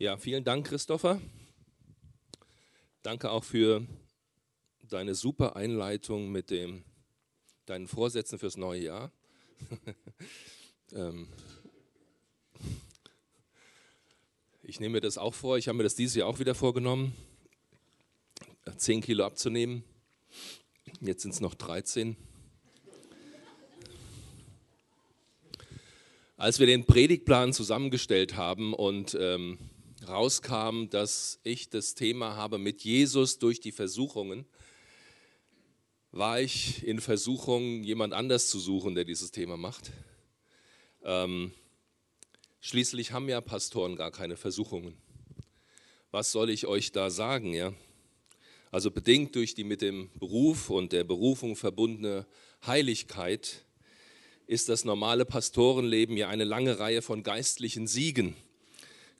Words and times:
Ja, 0.00 0.16
vielen 0.16 0.44
Dank, 0.44 0.66
Christopher. 0.66 1.20
Danke 3.02 3.30
auch 3.30 3.44
für 3.44 3.86
deine 4.88 5.14
super 5.14 5.56
Einleitung 5.56 6.32
mit 6.32 6.48
dem, 6.48 6.84
deinen 7.66 7.86
Vorsätzen 7.86 8.38
fürs 8.38 8.56
neue 8.56 8.80
Jahr. 8.80 9.12
ähm, 10.94 11.28
ich 14.62 14.80
nehme 14.80 14.94
mir 14.94 15.00
das 15.02 15.18
auch 15.18 15.34
vor, 15.34 15.58
ich 15.58 15.68
habe 15.68 15.76
mir 15.76 15.84
das 15.84 15.96
dieses 15.96 16.16
Jahr 16.16 16.28
auch 16.28 16.38
wieder 16.38 16.54
vorgenommen, 16.54 17.14
10 18.74 19.02
Kilo 19.02 19.26
abzunehmen. 19.26 19.84
Jetzt 21.02 21.20
sind 21.20 21.34
es 21.34 21.42
noch 21.42 21.52
13. 21.52 22.16
Als 26.38 26.58
wir 26.58 26.66
den 26.66 26.86
Predigtplan 26.86 27.52
zusammengestellt 27.52 28.38
haben 28.38 28.72
und 28.72 29.14
ähm, 29.20 29.58
rauskam, 30.10 30.88
dass 30.90 31.40
ich 31.42 31.70
das 31.70 31.94
Thema 31.94 32.36
habe 32.36 32.58
mit 32.58 32.82
Jesus 32.82 33.38
durch 33.38 33.60
die 33.60 33.72
Versuchungen, 33.72 34.44
war 36.12 36.40
ich 36.40 36.84
in 36.86 37.00
Versuchung, 37.00 37.84
jemand 37.84 38.12
anders 38.12 38.48
zu 38.48 38.58
suchen, 38.58 38.94
der 38.94 39.04
dieses 39.04 39.30
Thema 39.30 39.56
macht. 39.56 39.92
Ähm, 41.02 41.52
schließlich 42.60 43.12
haben 43.12 43.28
ja 43.28 43.40
Pastoren 43.40 43.96
gar 43.96 44.10
keine 44.10 44.36
Versuchungen. 44.36 44.96
Was 46.10 46.32
soll 46.32 46.50
ich 46.50 46.66
euch 46.66 46.92
da 46.92 47.10
sagen, 47.10 47.54
ja? 47.54 47.72
Also 48.72 48.90
bedingt 48.90 49.34
durch 49.34 49.54
die 49.54 49.64
mit 49.64 49.82
dem 49.82 50.10
Beruf 50.18 50.70
und 50.70 50.92
der 50.92 51.04
Berufung 51.04 51.56
verbundene 51.56 52.26
Heiligkeit 52.64 53.64
ist 54.46 54.68
das 54.68 54.84
normale 54.84 55.24
Pastorenleben 55.24 56.16
ja 56.16 56.28
eine 56.28 56.44
lange 56.44 56.78
Reihe 56.78 57.02
von 57.02 57.22
geistlichen 57.22 57.86
Siegen, 57.86 58.36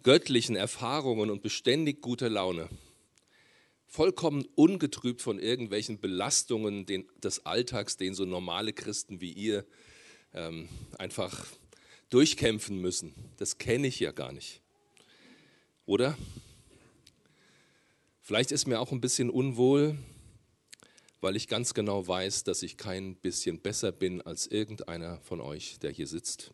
göttlichen 0.02 0.56
Erfahrungen 0.56 1.30
und 1.30 1.42
beständig 1.42 2.00
guter 2.00 2.28
Laune. 2.28 2.68
Vollkommen 3.86 4.46
ungetrübt 4.54 5.20
von 5.20 5.38
irgendwelchen 5.38 6.00
Belastungen 6.00 6.86
des 7.22 7.44
Alltags, 7.44 7.96
den 7.96 8.14
so 8.14 8.24
normale 8.24 8.72
Christen 8.72 9.20
wie 9.20 9.32
ihr 9.32 9.66
ähm, 10.32 10.68
einfach 10.98 11.46
durchkämpfen 12.08 12.80
müssen. 12.80 13.12
Das 13.36 13.58
kenne 13.58 13.88
ich 13.88 14.00
ja 14.00 14.12
gar 14.12 14.32
nicht. 14.32 14.60
Oder? 15.86 16.16
Vielleicht 18.20 18.52
ist 18.52 18.68
mir 18.68 18.78
auch 18.78 18.92
ein 18.92 19.00
bisschen 19.00 19.28
unwohl, 19.28 19.98
weil 21.20 21.34
ich 21.34 21.48
ganz 21.48 21.74
genau 21.74 22.06
weiß, 22.06 22.44
dass 22.44 22.62
ich 22.62 22.76
kein 22.76 23.16
bisschen 23.16 23.60
besser 23.60 23.90
bin 23.90 24.22
als 24.22 24.46
irgendeiner 24.46 25.20
von 25.22 25.40
euch, 25.40 25.78
der 25.80 25.90
hier 25.90 26.06
sitzt. 26.06 26.52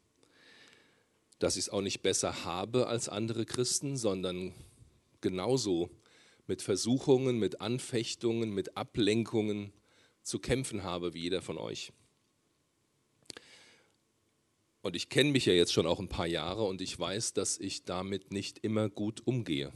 Dass 1.39 1.57
ich 1.57 1.65
es 1.65 1.69
auch 1.71 1.83
nicht 1.83 2.03
besser 2.03 2.45
habe 2.45 2.87
als 2.87 3.09
andere 3.09 3.45
Christen, 3.45 3.97
sondern 3.97 4.55
genauso 5.21 5.91
mit 6.47 6.63
Versuchungen, 6.63 7.39
mit 7.39 7.61
Anfechtungen, 7.61 8.51
mit 8.51 8.77
Ablenkungen 8.77 9.73
zu 10.23 10.39
kämpfen 10.39 10.83
habe 10.83 11.15
wie 11.15 11.23
jeder 11.23 11.43
von 11.43 11.59
euch. 11.59 11.93
Und 14.83 14.95
ich 14.95 15.09
kenne 15.09 15.33
mich 15.33 15.47
ja 15.47 15.53
jetzt 15.53 15.73
schon 15.73 15.87
auch 15.87 15.99
ein 15.99 16.09
paar 16.09 16.29
Jahre 16.29 16.63
und 16.63 16.81
ich 16.81 16.97
weiß, 16.97 17.33
dass 17.33 17.59
ich 17.59 17.85
damit 17.85 18.31
nicht 18.31 18.59
immer 18.61 18.89
gut 18.89 19.27
umgehe. 19.27 19.73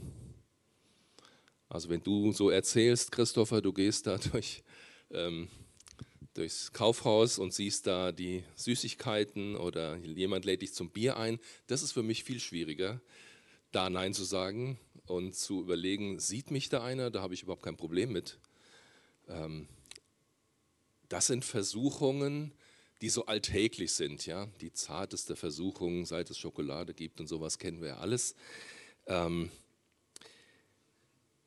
Also 1.67 1.89
wenn 1.89 2.01
du 2.01 2.31
so 2.31 2.49
erzählst, 2.49 3.11
Christopher, 3.11 3.61
du 3.61 3.73
gehst 3.73 4.07
da 4.07 4.17
durch, 4.31 4.63
ähm, 5.09 5.49
durchs 6.33 6.71
Kaufhaus 6.71 7.39
und 7.39 7.53
siehst 7.53 7.87
da 7.87 8.11
die 8.11 8.43
Süßigkeiten 8.55 9.55
oder 9.55 9.97
jemand 9.97 10.45
lädt 10.45 10.61
dich 10.61 10.73
zum 10.73 10.89
Bier 10.89 11.17
ein, 11.17 11.39
das 11.67 11.83
ist 11.83 11.91
für 11.91 12.03
mich 12.03 12.23
viel 12.23 12.39
schwieriger, 12.39 13.01
da 13.71 13.89
Nein 13.89 14.13
zu 14.13 14.23
sagen 14.23 14.79
und 15.05 15.35
zu 15.35 15.61
überlegen, 15.61 16.19
sieht 16.19 16.51
mich 16.51 16.69
da 16.69 16.83
einer, 16.83 17.11
da 17.11 17.21
habe 17.21 17.33
ich 17.33 17.43
überhaupt 17.43 17.63
kein 17.63 17.77
Problem 17.77 18.11
mit. 18.11 18.39
Ähm, 19.27 19.67
das 21.09 21.27
sind 21.27 21.43
Versuchungen, 21.43 22.53
die 23.01 23.09
so 23.09 23.25
alltäglich 23.25 23.93
sind, 23.93 24.25
ja, 24.25 24.45
die 24.61 24.71
zarteste 24.71 25.35
Versuchung, 25.35 26.05
seit 26.05 26.29
es 26.29 26.37
Schokolade 26.37 26.93
gibt 26.93 27.19
und 27.19 27.27
sowas 27.27 27.57
kennen 27.57 27.81
wir 27.81 27.89
ja 27.89 27.97
alles. 27.97 28.35
Ähm, 29.07 29.51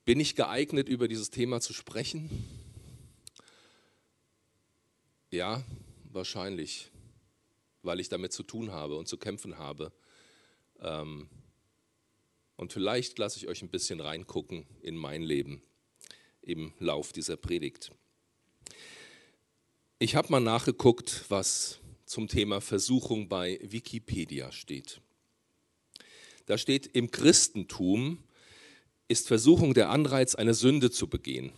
bin 0.05 0.21
ich 0.21 0.35
geeignet, 0.35 0.89
über 0.89 1.09
dieses 1.09 1.31
Thema 1.31 1.61
zu 1.61 1.73
sprechen? 1.73 2.29
Ja, 5.35 5.65
wahrscheinlich, 6.13 6.93
weil 7.83 7.99
ich 7.99 8.09
damit 8.09 8.33
zu 8.33 8.45
tun 8.45 8.71
habe 8.71 8.97
und 8.97 9.09
zu 9.09 9.17
kämpfen 9.17 9.59
habe. 9.59 9.91
Ähm, 10.79 11.29
und 12.55 12.73
vielleicht 12.73 13.19
lasse 13.19 13.39
ich 13.39 13.49
euch 13.49 13.61
ein 13.61 13.69
bisschen 13.69 14.01
reingucken 14.01 14.65
in 14.81 14.95
mein 14.95 15.23
Leben 15.23 15.61
im 16.41 16.73
Lauf 16.79 17.13
dieser 17.13 17.37
Predigt. 17.37 17.91
Ich 19.99 20.15
habe 20.15 20.31
mal 20.31 20.39
nachgeguckt, 20.39 21.25
was 21.31 21.81
zum 22.07 22.29
Thema 22.29 22.61
Versuchung 22.61 23.29
bei 23.29 23.59
Wikipedia 23.61 24.53
steht. 24.53 25.01
Da 26.47 26.57
steht 26.57 26.87
im 26.87 27.11
Christentum 27.11 28.23
ist 29.09 29.27
Versuchung 29.27 29.75
der 29.75 29.91
Anreiz, 29.91 30.37
eine 30.37 30.55
Sünde 30.55 30.93
zu 30.93 31.09
begehen. 31.09 31.53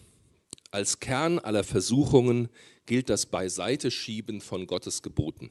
Als 0.76 1.00
Kern 1.00 1.38
aller 1.38 1.64
Versuchungen 1.64 2.50
gilt 2.84 3.09
das 3.09 3.25
Beiseiteschieben 3.25 4.42
von 4.42 4.66
Gottes 4.66 5.00
Geboten. 5.00 5.50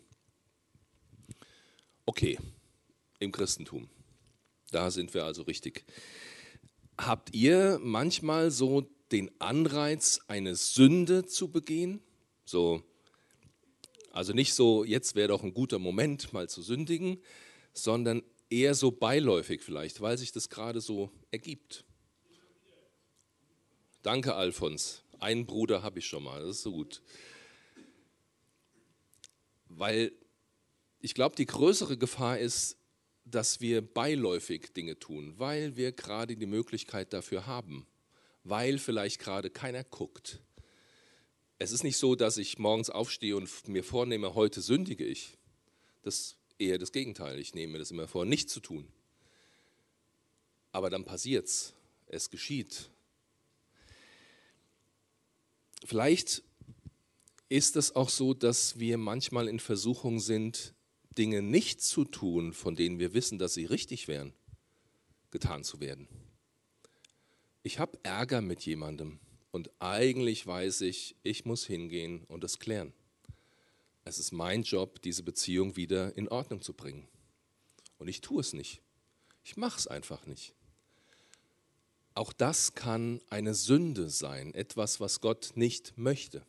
Okay, 2.06 2.38
im 3.18 3.32
Christentum. 3.32 3.90
Da 4.70 4.92
sind 4.92 5.16
wir 5.16 5.26
also 5.26 5.42
richtig. 5.42 5.84
Habt 7.00 7.34
ihr 7.34 7.80
manchmal 7.82 8.52
so 8.52 8.88
den 9.12 9.32
Anreiz, 9.42 10.20
eine 10.28 10.56
Sünde 10.56 11.26
zu 11.26 11.48
begehen? 11.48 12.02
So, 12.46 12.84
also 14.12 14.32
nicht 14.32 14.54
so, 14.54 14.84
jetzt 14.84 15.16
wäre 15.16 15.30
doch 15.30 15.42
ein 15.42 15.56
guter 15.56 15.80
Moment, 15.80 16.34
mal 16.34 16.50
zu 16.50 16.62
sündigen, 16.62 17.20
sondern 17.74 18.22
eher 18.52 18.76
so 18.76 18.92
beiläufig 18.92 19.64
vielleicht, 19.64 20.02
weil 20.02 20.20
sich 20.20 20.32
das 20.32 20.50
gerade 20.50 20.82
so 20.82 21.10
ergibt. 21.32 21.84
Danke, 24.04 24.36
Alfons. 24.36 25.02
Einen 25.20 25.46
Bruder 25.46 25.84
habe 25.84 26.00
ich 26.00 26.08
schon 26.08 26.24
mal, 26.24 26.42
das 26.42 26.58
ist 26.58 26.64
so 26.64 26.72
gut. 26.72 27.02
Weil 29.68 30.12
ich 31.00 31.14
glaube, 31.14 31.36
die 31.36 31.46
größere 31.46 31.98
Gefahr 31.98 32.40
ist, 32.40 32.78
dass 33.26 33.60
wir 33.60 33.82
beiläufig 33.82 34.74
Dinge 34.74 35.00
tun, 35.00 35.34
weil 35.38 35.76
wir 35.76 35.92
gerade 35.92 36.38
die 36.38 36.46
Möglichkeit 36.46 37.14
dafür 37.14 37.48
haben, 37.48 37.88
weil 38.44 38.78
vielleicht 38.78 39.20
gerade 39.20 39.50
keiner 39.50 39.84
guckt. 39.84 40.42
Es 41.58 41.72
ist 41.72 41.84
nicht 41.84 41.98
so, 41.98 42.16
dass 42.16 42.38
ich 42.38 42.60
morgens 42.60 42.90
aufstehe 42.90 43.36
und 43.36 43.68
mir 43.68 43.84
vornehme, 43.84 44.36
heute 44.36 44.62
sündige 44.62 45.06
ich. 45.06 45.38
Das 46.04 46.16
ist 46.16 46.38
eher 46.60 46.78
das 46.78 46.92
Gegenteil. 46.92 47.40
Ich 47.40 47.54
nehme 47.54 47.74
mir 47.74 47.80
das 47.80 47.92
immer 47.92 48.08
vor, 48.08 48.26
nicht 48.26 48.50
zu 48.50 48.60
tun. 48.60 48.88
Aber 50.72 50.90
dann 50.90 51.06
passiert 51.06 51.48
es. 51.48 51.74
Es 52.08 52.30
geschieht. 52.30 52.90
Vielleicht 55.86 56.44
ist 57.48 57.76
es 57.76 57.96
auch 57.96 58.10
so, 58.10 58.34
dass 58.34 58.80
wir 58.80 58.98
manchmal 58.98 59.48
in 59.48 59.60
Versuchung 59.60 60.20
sind, 60.20 60.74
Dinge 61.16 61.44
nicht 61.44 61.80
zu 61.80 62.06
tun, 62.06 62.54
von 62.54 62.76
denen 62.76 62.98
wir 62.98 63.14
wissen, 63.14 63.38
dass 63.38 63.54
sie 63.54 63.66
richtig 63.66 64.08
wären, 64.08 64.34
getan 65.30 65.64
zu 65.64 65.80
werden. 65.80 66.08
Ich 67.62 67.78
habe 67.78 68.00
Ärger 68.02 68.42
mit 68.42 68.66
jemandem 68.66 69.20
und 69.52 69.70
eigentlich 69.80 70.46
weiß 70.46 70.82
ich, 70.82 71.16
ich 71.22 71.46
muss 71.46 71.68
hingehen 71.68 72.24
und 72.26 72.44
es 72.44 72.58
klären. 72.58 72.92
Es 74.06 74.18
ist 74.18 74.32
mein 74.32 74.64
Job, 74.64 75.04
diese 75.04 75.22
Beziehung 75.22 75.76
wieder 75.76 76.18
in 76.18 76.28
Ordnung 76.30 76.62
zu 76.62 76.74
bringen. 76.74 77.08
Und 78.00 78.08
ich 78.08 78.22
tue 78.22 78.42
es 78.42 78.54
nicht. 78.54 78.82
Ich 79.44 79.56
mache 79.56 79.78
es 79.78 79.86
einfach 79.86 80.26
nicht. 80.26 80.56
Auch 82.16 82.32
das 82.32 82.76
kann 82.76 83.20
eine 83.30 83.54
Sünde 83.54 84.10
sein, 84.10 84.54
etwas, 84.54 85.02
was 85.02 85.20
Gott 85.20 85.52
nicht 85.56 85.98
möchte. 85.98 86.46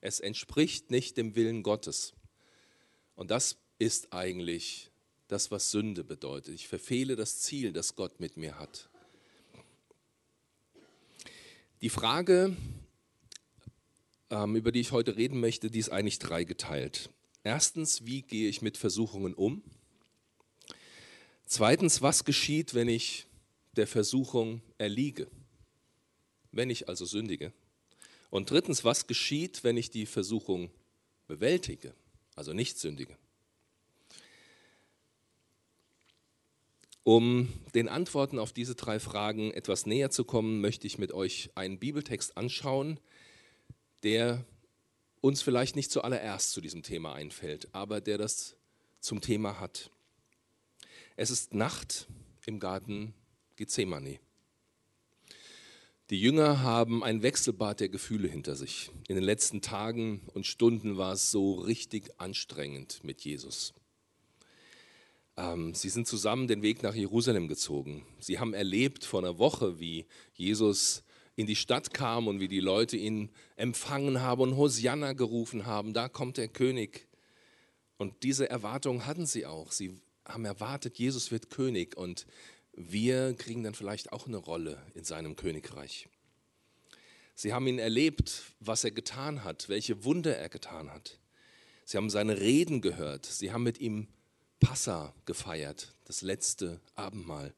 Es 0.00 0.18
entspricht 0.18 0.90
nicht 0.90 1.16
dem 1.16 1.36
Willen 1.36 1.62
Gottes. 1.62 2.14
Und 3.14 3.30
das 3.30 3.56
ist 3.78 4.12
eigentlich 4.12 4.90
das, 5.28 5.52
was 5.52 5.70
Sünde 5.70 6.02
bedeutet. 6.02 6.54
Ich 6.56 6.66
verfehle 6.66 7.14
das 7.14 7.38
Ziel, 7.38 7.72
das 7.72 7.94
Gott 7.94 8.18
mit 8.18 8.36
mir 8.36 8.58
hat. 8.58 8.90
Die 11.80 11.90
Frage, 11.90 12.56
ähm, 14.30 14.56
über 14.56 14.72
die 14.72 14.80
ich 14.80 14.90
heute 14.90 15.16
reden 15.16 15.38
möchte, 15.38 15.70
die 15.70 15.78
ist 15.78 15.90
eigentlich 15.90 16.18
dreigeteilt. 16.18 17.10
Erstens, 17.44 18.04
wie 18.04 18.22
gehe 18.22 18.48
ich 18.48 18.62
mit 18.62 18.76
Versuchungen 18.76 19.34
um? 19.34 19.62
Zweitens, 21.46 22.02
was 22.02 22.24
geschieht, 22.24 22.74
wenn 22.74 22.88
ich 22.88 23.26
der 23.76 23.86
Versuchung 23.86 24.62
erliege, 24.78 25.28
wenn 26.52 26.70
ich 26.70 26.88
also 26.88 27.04
sündige. 27.04 27.52
Und 28.30 28.50
drittens, 28.50 28.84
was 28.84 29.06
geschieht, 29.06 29.64
wenn 29.64 29.76
ich 29.76 29.90
die 29.90 30.06
Versuchung 30.06 30.70
bewältige, 31.26 31.94
also 32.34 32.52
nicht 32.52 32.78
sündige. 32.78 33.16
Um 37.04 37.52
den 37.74 37.88
Antworten 37.88 38.38
auf 38.38 38.52
diese 38.52 38.74
drei 38.74 38.98
Fragen 38.98 39.52
etwas 39.52 39.84
näher 39.84 40.10
zu 40.10 40.24
kommen, 40.24 40.60
möchte 40.60 40.86
ich 40.86 40.96
mit 40.96 41.12
euch 41.12 41.50
einen 41.54 41.78
Bibeltext 41.78 42.36
anschauen, 42.36 42.98
der 44.02 44.44
uns 45.20 45.42
vielleicht 45.42 45.76
nicht 45.76 45.90
zuallererst 45.90 46.52
zu 46.52 46.60
diesem 46.60 46.82
Thema 46.82 47.14
einfällt, 47.14 47.68
aber 47.72 48.00
der 48.00 48.16
das 48.16 48.56
zum 49.00 49.20
Thema 49.20 49.60
hat. 49.60 49.90
Es 51.16 51.30
ist 51.30 51.54
Nacht 51.54 52.06
im 52.46 52.58
Garten 52.58 53.14
Gethsemane. 53.56 54.18
Die 56.10 56.20
Jünger 56.20 56.62
haben 56.62 57.02
ein 57.02 57.22
Wechselbad 57.22 57.80
der 57.80 57.88
Gefühle 57.88 58.28
hinter 58.28 58.56
sich. 58.56 58.90
In 59.08 59.14
den 59.14 59.24
letzten 59.24 59.62
Tagen 59.62 60.20
und 60.34 60.46
Stunden 60.46 60.98
war 60.98 61.14
es 61.14 61.30
so 61.30 61.54
richtig 61.54 62.10
anstrengend 62.20 63.02
mit 63.04 63.22
Jesus. 63.22 63.72
Ähm, 65.36 65.72
sie 65.74 65.88
sind 65.88 66.06
zusammen 66.06 66.46
den 66.46 66.62
Weg 66.62 66.82
nach 66.82 66.94
Jerusalem 66.94 67.48
gezogen. 67.48 68.06
Sie 68.18 68.38
haben 68.38 68.54
erlebt 68.54 69.04
vor 69.04 69.20
einer 69.20 69.38
Woche, 69.38 69.80
wie 69.80 70.06
Jesus 70.34 71.04
in 71.36 71.46
die 71.46 71.56
Stadt 71.56 71.94
kam 71.94 72.28
und 72.28 72.38
wie 72.38 72.48
die 72.48 72.60
Leute 72.60 72.96
ihn 72.96 73.30
empfangen 73.56 74.20
haben 74.20 74.42
und 74.42 74.56
Hosianna 74.56 75.14
gerufen 75.14 75.64
haben. 75.64 75.94
Da 75.94 76.08
kommt 76.08 76.36
der 76.36 76.48
König. 76.48 77.08
Und 77.96 78.22
diese 78.22 78.50
Erwartung 78.50 79.06
hatten 79.06 79.26
sie 79.26 79.46
auch. 79.46 79.72
Sie 79.72 80.00
haben 80.26 80.44
erwartet, 80.44 80.98
Jesus 80.98 81.30
wird 81.30 81.50
König 81.50 81.96
und 81.96 82.26
wir 82.76 83.34
kriegen 83.34 83.62
dann 83.62 83.74
vielleicht 83.74 84.12
auch 84.12 84.26
eine 84.26 84.36
Rolle 84.36 84.80
in 84.94 85.04
seinem 85.04 85.36
Königreich. 85.36 86.08
Sie 87.34 87.52
haben 87.52 87.66
ihn 87.66 87.78
erlebt, 87.78 88.42
was 88.60 88.84
er 88.84 88.90
getan 88.90 89.44
hat, 89.44 89.68
welche 89.68 90.04
Wunder 90.04 90.36
er 90.36 90.48
getan 90.48 90.90
hat. 90.92 91.18
Sie 91.84 91.96
haben 91.96 92.10
seine 92.10 92.40
Reden 92.40 92.80
gehört. 92.80 93.26
Sie 93.26 93.52
haben 93.52 93.64
mit 93.64 93.80
ihm 93.80 94.08
Passa 94.60 95.14
gefeiert, 95.26 95.94
das 96.04 96.22
letzte 96.22 96.80
Abendmahl. 96.94 97.54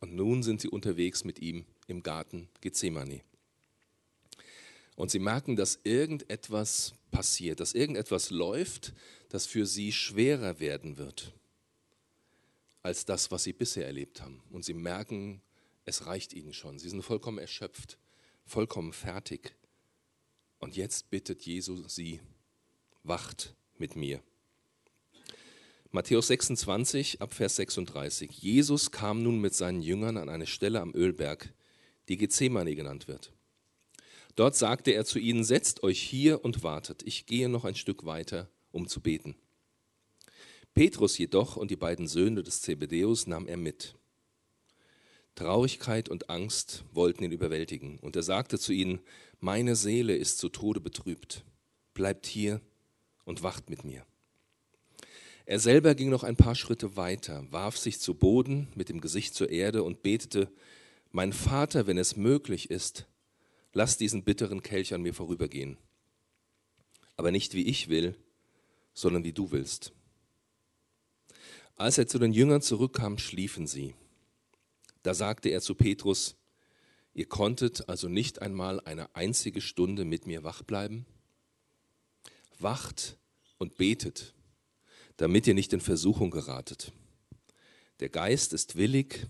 Und 0.00 0.14
nun 0.14 0.42
sind 0.42 0.60
sie 0.60 0.68
unterwegs 0.68 1.24
mit 1.24 1.40
ihm 1.40 1.64
im 1.86 2.02
Garten 2.02 2.48
Gethsemane. 2.60 3.22
Und 4.96 5.10
sie 5.10 5.18
merken, 5.18 5.56
dass 5.56 5.80
irgendetwas 5.82 6.94
passiert, 7.10 7.60
dass 7.60 7.72
irgendetwas 7.72 8.30
läuft, 8.30 8.92
das 9.30 9.46
für 9.46 9.66
sie 9.66 9.92
schwerer 9.92 10.60
werden 10.60 10.98
wird 10.98 11.32
als 12.82 13.04
das, 13.04 13.30
was 13.30 13.44
sie 13.44 13.52
bisher 13.52 13.86
erlebt 13.86 14.22
haben. 14.22 14.42
Und 14.50 14.64
sie 14.64 14.74
merken, 14.74 15.42
es 15.84 16.06
reicht 16.06 16.32
ihnen 16.32 16.52
schon. 16.52 16.78
Sie 16.78 16.88
sind 16.88 17.02
vollkommen 17.02 17.38
erschöpft, 17.38 17.98
vollkommen 18.44 18.92
fertig. 18.92 19.56
Und 20.58 20.76
jetzt 20.76 21.10
bittet 21.10 21.42
Jesus 21.42 21.94
sie, 21.94 22.20
wacht 23.02 23.54
mit 23.78 23.96
mir. 23.96 24.22
Matthäus 25.90 26.28
26 26.28 27.20
ab 27.20 27.34
Vers 27.34 27.56
36. 27.56 28.30
Jesus 28.30 28.92
kam 28.92 29.22
nun 29.22 29.40
mit 29.40 29.54
seinen 29.54 29.82
Jüngern 29.82 30.18
an 30.18 30.28
eine 30.28 30.46
Stelle 30.46 30.80
am 30.80 30.94
Ölberg, 30.94 31.52
die 32.08 32.16
Gethsemane 32.16 32.76
genannt 32.76 33.08
wird. 33.08 33.32
Dort 34.36 34.54
sagte 34.54 34.92
er 34.92 35.04
zu 35.04 35.18
ihnen, 35.18 35.42
setzt 35.42 35.82
euch 35.82 36.00
hier 36.00 36.44
und 36.44 36.62
wartet, 36.62 37.02
ich 37.04 37.26
gehe 37.26 37.48
noch 37.48 37.64
ein 37.64 37.74
Stück 37.74 38.06
weiter, 38.06 38.48
um 38.70 38.86
zu 38.86 39.00
beten. 39.00 39.34
Petrus 40.74 41.18
jedoch 41.18 41.56
und 41.56 41.70
die 41.70 41.76
beiden 41.76 42.06
Söhne 42.06 42.42
des 42.42 42.62
Zebedeus 42.62 43.26
nahm 43.26 43.46
er 43.46 43.56
mit. 43.56 43.96
Traurigkeit 45.34 46.08
und 46.08 46.28
Angst 46.28 46.84
wollten 46.92 47.24
ihn 47.24 47.32
überwältigen, 47.32 47.98
und 47.98 48.16
er 48.16 48.22
sagte 48.22 48.58
zu 48.58 48.72
ihnen, 48.72 49.00
meine 49.38 49.74
Seele 49.74 50.16
ist 50.16 50.38
zu 50.38 50.48
Tode 50.48 50.80
betrübt, 50.80 51.44
bleibt 51.94 52.26
hier 52.26 52.60
und 53.24 53.42
wacht 53.42 53.70
mit 53.70 53.84
mir. 53.84 54.04
Er 55.46 55.58
selber 55.58 55.94
ging 55.94 56.10
noch 56.10 56.22
ein 56.22 56.36
paar 56.36 56.54
Schritte 56.54 56.96
weiter, 56.96 57.44
warf 57.50 57.76
sich 57.76 57.98
zu 58.00 58.14
Boden 58.14 58.68
mit 58.74 58.88
dem 58.88 59.00
Gesicht 59.00 59.34
zur 59.34 59.50
Erde 59.50 59.82
und 59.82 60.02
betete, 60.02 60.48
Mein 61.10 61.32
Vater, 61.32 61.86
wenn 61.86 61.98
es 61.98 62.16
möglich 62.16 62.70
ist, 62.70 63.06
lass 63.72 63.96
diesen 63.96 64.22
bitteren 64.22 64.62
Kelch 64.62 64.94
an 64.94 65.02
mir 65.02 65.14
vorübergehen. 65.14 65.76
Aber 67.16 67.32
nicht 67.32 67.54
wie 67.54 67.66
ich 67.66 67.88
will, 67.88 68.14
sondern 68.94 69.24
wie 69.24 69.32
du 69.32 69.50
willst. 69.50 69.92
Als 71.80 71.96
er 71.96 72.06
zu 72.06 72.18
den 72.18 72.32
Jüngern 72.32 72.60
zurückkam, 72.60 73.16
schliefen 73.16 73.66
sie. 73.66 73.94
Da 75.02 75.14
sagte 75.14 75.48
er 75.48 75.62
zu 75.62 75.74
Petrus, 75.74 76.36
Ihr 77.14 77.26
konntet 77.26 77.88
also 77.88 78.08
nicht 78.08 78.42
einmal 78.42 78.80
eine 78.80 79.14
einzige 79.16 79.60
Stunde 79.60 80.04
mit 80.04 80.26
mir 80.26 80.44
wach 80.44 80.62
bleiben? 80.62 81.06
Wacht 82.58 83.18
und 83.58 83.78
betet 83.78 84.34
damit 85.20 85.46
ihr 85.46 85.52
nicht 85.52 85.74
in 85.74 85.82
Versuchung 85.82 86.30
geratet. 86.30 86.92
Der 88.00 88.08
Geist 88.08 88.54
ist 88.54 88.76
willig, 88.76 89.26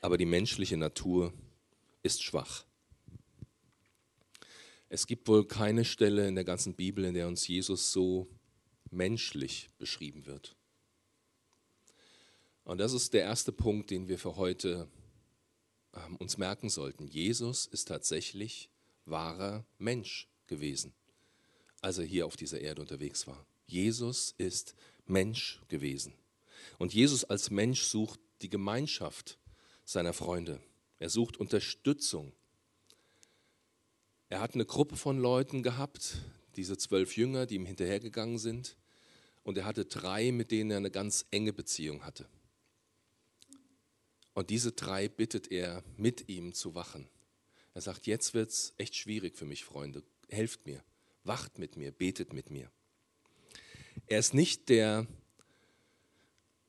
aber 0.00 0.18
die 0.18 0.26
menschliche 0.26 0.76
Natur 0.76 1.32
ist 2.02 2.24
schwach. 2.24 2.64
Es 4.88 5.06
gibt 5.06 5.28
wohl 5.28 5.46
keine 5.46 5.84
Stelle 5.84 6.26
in 6.26 6.34
der 6.34 6.42
ganzen 6.42 6.74
Bibel, 6.74 7.04
in 7.04 7.14
der 7.14 7.28
uns 7.28 7.46
Jesus 7.46 7.92
so 7.92 8.26
menschlich 8.90 9.70
beschrieben 9.78 10.26
wird. 10.26 10.55
Und 12.66 12.78
das 12.78 12.92
ist 12.92 13.14
der 13.14 13.22
erste 13.22 13.52
Punkt, 13.52 13.90
den 13.90 14.08
wir 14.08 14.18
für 14.18 14.34
heute 14.34 14.88
ähm, 15.94 16.16
uns 16.16 16.36
merken 16.36 16.68
sollten. 16.68 17.06
Jesus 17.06 17.66
ist 17.66 17.86
tatsächlich 17.86 18.68
wahrer 19.04 19.64
Mensch 19.78 20.28
gewesen, 20.48 20.92
als 21.80 21.98
er 21.98 22.04
hier 22.04 22.26
auf 22.26 22.36
dieser 22.36 22.60
Erde 22.60 22.82
unterwegs 22.82 23.28
war. 23.28 23.46
Jesus 23.66 24.34
ist 24.36 24.74
Mensch 25.06 25.62
gewesen. 25.68 26.14
Und 26.76 26.92
Jesus 26.92 27.22
als 27.22 27.50
Mensch 27.50 27.82
sucht 27.82 28.18
die 28.42 28.50
Gemeinschaft 28.50 29.38
seiner 29.84 30.12
Freunde. 30.12 30.60
Er 30.98 31.08
sucht 31.08 31.36
Unterstützung. 31.36 32.32
Er 34.28 34.40
hat 34.40 34.54
eine 34.54 34.66
Gruppe 34.66 34.96
von 34.96 35.20
Leuten 35.20 35.62
gehabt, 35.62 36.16
diese 36.56 36.76
zwölf 36.76 37.16
Jünger, 37.16 37.46
die 37.46 37.54
ihm 37.54 37.66
hinterhergegangen 37.66 38.38
sind. 38.38 38.76
Und 39.44 39.56
er 39.56 39.66
hatte 39.66 39.84
drei, 39.84 40.32
mit 40.32 40.50
denen 40.50 40.72
er 40.72 40.78
eine 40.78 40.90
ganz 40.90 41.26
enge 41.30 41.52
Beziehung 41.52 42.04
hatte. 42.04 42.26
Und 44.36 44.50
diese 44.50 44.72
drei 44.72 45.08
bittet 45.08 45.50
er, 45.50 45.82
mit 45.96 46.28
ihm 46.28 46.52
zu 46.52 46.74
wachen. 46.74 47.08
Er 47.72 47.80
sagt, 47.80 48.06
jetzt 48.06 48.34
wird 48.34 48.50
es 48.50 48.74
echt 48.76 48.94
schwierig 48.94 49.34
für 49.34 49.46
mich, 49.46 49.64
Freunde. 49.64 50.02
Helft 50.28 50.66
mir, 50.66 50.84
wacht 51.24 51.58
mit 51.58 51.78
mir, 51.78 51.90
betet 51.90 52.34
mit 52.34 52.50
mir. 52.50 52.70
Er 54.08 54.18
ist 54.18 54.34
nicht 54.34 54.68
der 54.68 55.06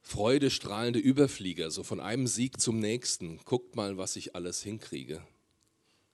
freudestrahlende 0.01 0.99
Überflieger, 0.99 1.69
so 1.69 1.83
von 1.83 1.99
einem 1.99 2.25
Sieg 2.25 2.61
zum 2.61 2.79
nächsten, 2.79 3.39
guckt 3.39 3.75
mal, 3.75 3.97
was 3.97 4.15
ich 4.15 4.33
alles 4.33 4.63
hinkriege, 4.63 5.21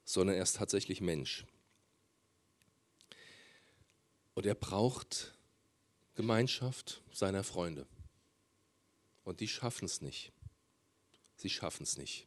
sondern 0.06 0.38
er 0.38 0.44
ist 0.44 0.56
tatsächlich 0.56 1.02
Mensch. 1.02 1.46
Und 4.34 4.48
er 4.48 4.56
braucht 4.56 5.38
Gemeinschaft 6.16 7.04
seiner 7.12 7.44
Freunde. 7.44 7.86
Und 9.24 9.40
die 9.40 9.48
schaffen 9.48 9.86
es 9.86 10.02
nicht. 10.02 10.32
Sie 11.44 11.50
schaffen 11.50 11.84
es 11.84 11.98
nicht. 11.98 12.26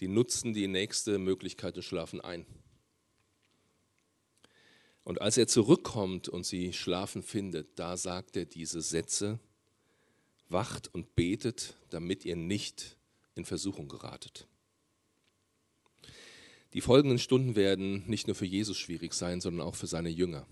Die 0.00 0.08
nutzen 0.08 0.54
die 0.54 0.66
nächste 0.66 1.18
Möglichkeit 1.18 1.76
und 1.76 1.82
schlafen 1.82 2.22
ein. 2.22 2.46
Und 5.04 5.20
als 5.20 5.36
er 5.36 5.46
zurückkommt 5.46 6.26
und 6.26 6.46
sie 6.46 6.72
schlafen 6.72 7.22
findet, 7.22 7.78
da 7.78 7.98
sagt 7.98 8.38
er 8.38 8.46
diese 8.46 8.80
Sätze, 8.80 9.38
wacht 10.48 10.88
und 10.94 11.16
betet, 11.16 11.74
damit 11.90 12.24
ihr 12.24 12.36
nicht 12.36 12.96
in 13.34 13.44
Versuchung 13.44 13.88
geratet. 13.88 14.46
Die 16.72 16.80
folgenden 16.80 17.18
Stunden 17.18 17.56
werden 17.56 18.06
nicht 18.06 18.26
nur 18.26 18.36
für 18.36 18.46
Jesus 18.46 18.78
schwierig 18.78 19.12
sein, 19.12 19.42
sondern 19.42 19.66
auch 19.66 19.74
für 19.74 19.86
seine 19.86 20.08
Jünger. 20.08 20.46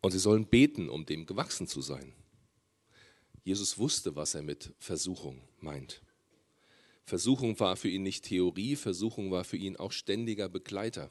Und 0.00 0.10
sie 0.10 0.18
sollen 0.18 0.48
beten, 0.48 0.88
um 0.88 1.06
dem 1.06 1.24
gewachsen 1.24 1.68
zu 1.68 1.82
sein. 1.82 2.14
Jesus 3.48 3.78
wusste, 3.78 4.14
was 4.14 4.34
er 4.34 4.42
mit 4.42 4.74
Versuchung 4.78 5.40
meint. 5.58 6.02
Versuchung 7.06 7.58
war 7.58 7.76
für 7.76 7.88
ihn 7.88 8.02
nicht 8.02 8.26
Theorie, 8.26 8.76
Versuchung 8.76 9.30
war 9.30 9.42
für 9.42 9.56
ihn 9.56 9.78
auch 9.78 9.92
ständiger 9.92 10.50
Begleiter. 10.50 11.10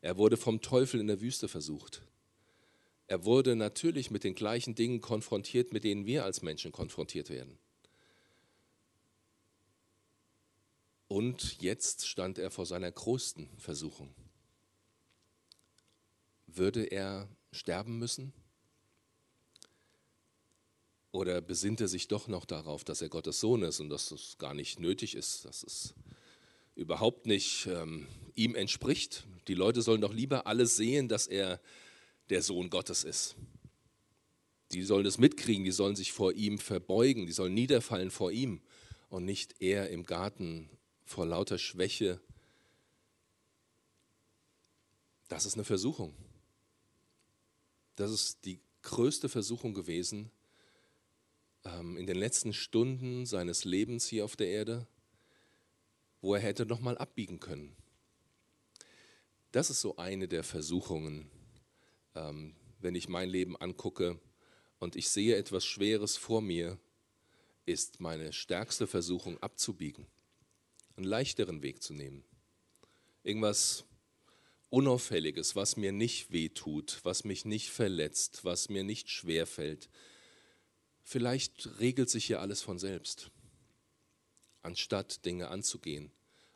Er 0.00 0.16
wurde 0.16 0.36
vom 0.36 0.60
Teufel 0.60 1.00
in 1.00 1.08
der 1.08 1.20
Wüste 1.20 1.48
versucht. 1.48 2.02
Er 3.08 3.24
wurde 3.24 3.56
natürlich 3.56 4.12
mit 4.12 4.22
den 4.22 4.36
gleichen 4.36 4.76
Dingen 4.76 5.00
konfrontiert, 5.00 5.72
mit 5.72 5.82
denen 5.82 6.06
wir 6.06 6.24
als 6.24 6.40
Menschen 6.40 6.70
konfrontiert 6.70 7.30
werden. 7.30 7.58
Und 11.08 11.60
jetzt 11.60 12.06
stand 12.06 12.38
er 12.38 12.52
vor 12.52 12.64
seiner 12.64 12.92
größten 12.92 13.48
Versuchung. 13.58 14.14
Würde 16.46 16.84
er 16.84 17.28
sterben 17.50 17.98
müssen? 17.98 18.32
Oder 21.12 21.42
besinnt 21.42 21.82
er 21.82 21.88
sich 21.88 22.08
doch 22.08 22.26
noch 22.26 22.46
darauf, 22.46 22.84
dass 22.84 23.02
er 23.02 23.10
Gottes 23.10 23.38
Sohn 23.38 23.62
ist 23.62 23.80
und 23.80 23.90
dass 23.90 24.10
es 24.10 24.38
gar 24.38 24.54
nicht 24.54 24.80
nötig 24.80 25.14
ist, 25.14 25.44
dass 25.44 25.62
es 25.62 25.94
überhaupt 26.74 27.26
nicht 27.26 27.66
ähm, 27.66 28.08
ihm 28.34 28.54
entspricht. 28.54 29.24
Die 29.46 29.54
Leute 29.54 29.82
sollen 29.82 30.00
doch 30.00 30.14
lieber 30.14 30.46
alle 30.46 30.66
sehen, 30.66 31.08
dass 31.08 31.26
er 31.26 31.60
der 32.30 32.42
Sohn 32.42 32.70
Gottes 32.70 33.04
ist. 33.04 33.36
die 34.72 34.84
sollen 34.84 35.04
das 35.04 35.18
mitkriegen, 35.18 35.64
die 35.64 35.70
sollen 35.70 35.96
sich 35.96 36.12
vor 36.12 36.32
ihm 36.32 36.58
verbeugen, 36.58 37.26
die 37.26 37.32
sollen 37.32 37.52
niederfallen 37.52 38.10
vor 38.10 38.32
ihm 38.32 38.62
und 39.10 39.26
nicht 39.26 39.60
er 39.60 39.90
im 39.90 40.04
Garten 40.04 40.70
vor 41.04 41.26
lauter 41.26 41.58
Schwäche. 41.58 42.22
Das 45.28 45.44
ist 45.44 45.54
eine 45.54 45.64
Versuchung. 45.64 46.14
Das 47.96 48.10
ist 48.10 48.46
die 48.46 48.60
größte 48.80 49.28
Versuchung 49.28 49.74
gewesen 49.74 50.30
in 51.64 52.06
den 52.06 52.16
letzten 52.16 52.52
Stunden 52.52 53.24
seines 53.24 53.64
Lebens 53.64 54.06
hier 54.06 54.24
auf 54.24 54.36
der 54.36 54.48
Erde, 54.48 54.86
wo 56.20 56.34
er 56.34 56.40
hätte 56.40 56.66
nochmal 56.66 56.98
abbiegen 56.98 57.40
können. 57.40 57.76
Das 59.52 59.70
ist 59.70 59.80
so 59.80 59.96
eine 59.96 60.28
der 60.28 60.44
Versuchungen, 60.44 61.30
ähm, 62.14 62.54
wenn 62.80 62.94
ich 62.94 63.08
mein 63.08 63.28
Leben 63.28 63.56
angucke 63.56 64.18
und 64.78 64.96
ich 64.96 65.10
sehe 65.10 65.36
etwas 65.36 65.64
Schweres 65.64 66.16
vor 66.16 66.40
mir, 66.40 66.78
ist 67.66 68.00
meine 68.00 68.32
stärkste 68.32 68.86
Versuchung 68.86 69.38
abzubiegen, 69.38 70.06
einen 70.96 71.06
leichteren 71.06 71.62
Weg 71.62 71.82
zu 71.82 71.94
nehmen. 71.94 72.24
Irgendwas 73.22 73.84
Unauffälliges, 74.70 75.54
was 75.54 75.76
mir 75.76 75.92
nicht 75.92 76.32
wehtut, 76.32 77.00
was 77.02 77.24
mich 77.24 77.44
nicht 77.44 77.70
verletzt, 77.70 78.44
was 78.44 78.70
mir 78.70 78.84
nicht 78.84 79.10
schwerfällt. 79.10 79.90
Vielleicht 81.04 81.80
regelt 81.80 82.10
sich 82.10 82.24
hier 82.24 82.40
alles 82.40 82.62
von 82.62 82.78
selbst, 82.78 83.30
anstatt 84.62 85.24
Dinge 85.24 85.48
anzugehen, 85.48 86.12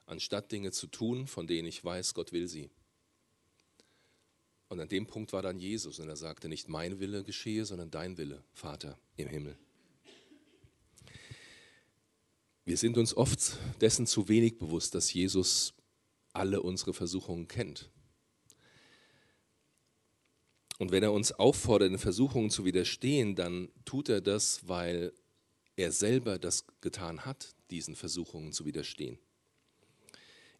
anstatt 0.06 0.52
Dinge 0.52 0.70
zu 0.72 0.86
tun, 0.86 1.26
von 1.26 1.46
denen 1.46 1.66
ich 1.68 1.84
weiß, 1.84 2.14
Gott 2.14 2.32
will 2.32 2.48
sie. 2.48 2.70
Und 4.68 4.80
an 4.80 4.88
dem 4.88 5.06
Punkt 5.06 5.32
war 5.32 5.42
dann 5.42 5.58
Jesus 5.58 5.98
und 6.00 6.08
er 6.08 6.16
sagte, 6.16 6.48
nicht 6.48 6.68
mein 6.68 6.98
Wille 6.98 7.22
geschehe, 7.22 7.64
sondern 7.64 7.90
dein 7.90 8.18
Wille, 8.18 8.42
Vater 8.52 8.98
im 9.16 9.28
Himmel. 9.28 9.56
Wir 12.64 12.76
sind 12.76 12.98
uns 12.98 13.16
oft 13.16 13.58
dessen 13.80 14.06
zu 14.06 14.28
wenig 14.28 14.58
bewusst, 14.58 14.96
dass 14.96 15.12
Jesus 15.12 15.72
alle 16.32 16.60
unsere 16.62 16.92
Versuchungen 16.92 17.46
kennt. 17.46 17.90
Und 20.78 20.92
wenn 20.92 21.02
er 21.02 21.12
uns 21.12 21.32
auffordert, 21.32 21.90
den 21.90 21.98
Versuchungen 21.98 22.50
zu 22.50 22.64
widerstehen, 22.64 23.34
dann 23.34 23.68
tut 23.84 24.08
er 24.08 24.20
das, 24.20 24.68
weil 24.68 25.12
er 25.76 25.92
selber 25.92 26.38
das 26.38 26.64
getan 26.80 27.24
hat, 27.24 27.54
diesen 27.70 27.96
Versuchungen 27.96 28.52
zu 28.52 28.64
widerstehen. 28.64 29.18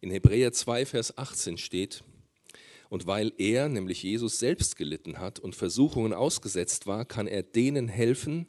In 0.01 0.11
Hebräer 0.11 0.53
2, 0.53 0.85
Vers 0.85 1.17
18 1.17 1.57
steht, 1.57 2.03
und 2.89 3.05
weil 3.05 3.33
er, 3.37 3.67
nämlich 3.67 4.03
Jesus, 4.03 4.39
selbst 4.39 4.77
gelitten 4.77 5.19
hat 5.19 5.39
und 5.39 5.55
Versuchungen 5.55 6.13
ausgesetzt 6.13 6.87
war, 6.87 7.03
kann 7.03 7.27
er 7.27 7.43
denen 7.43 7.87
helfen, 7.87 8.47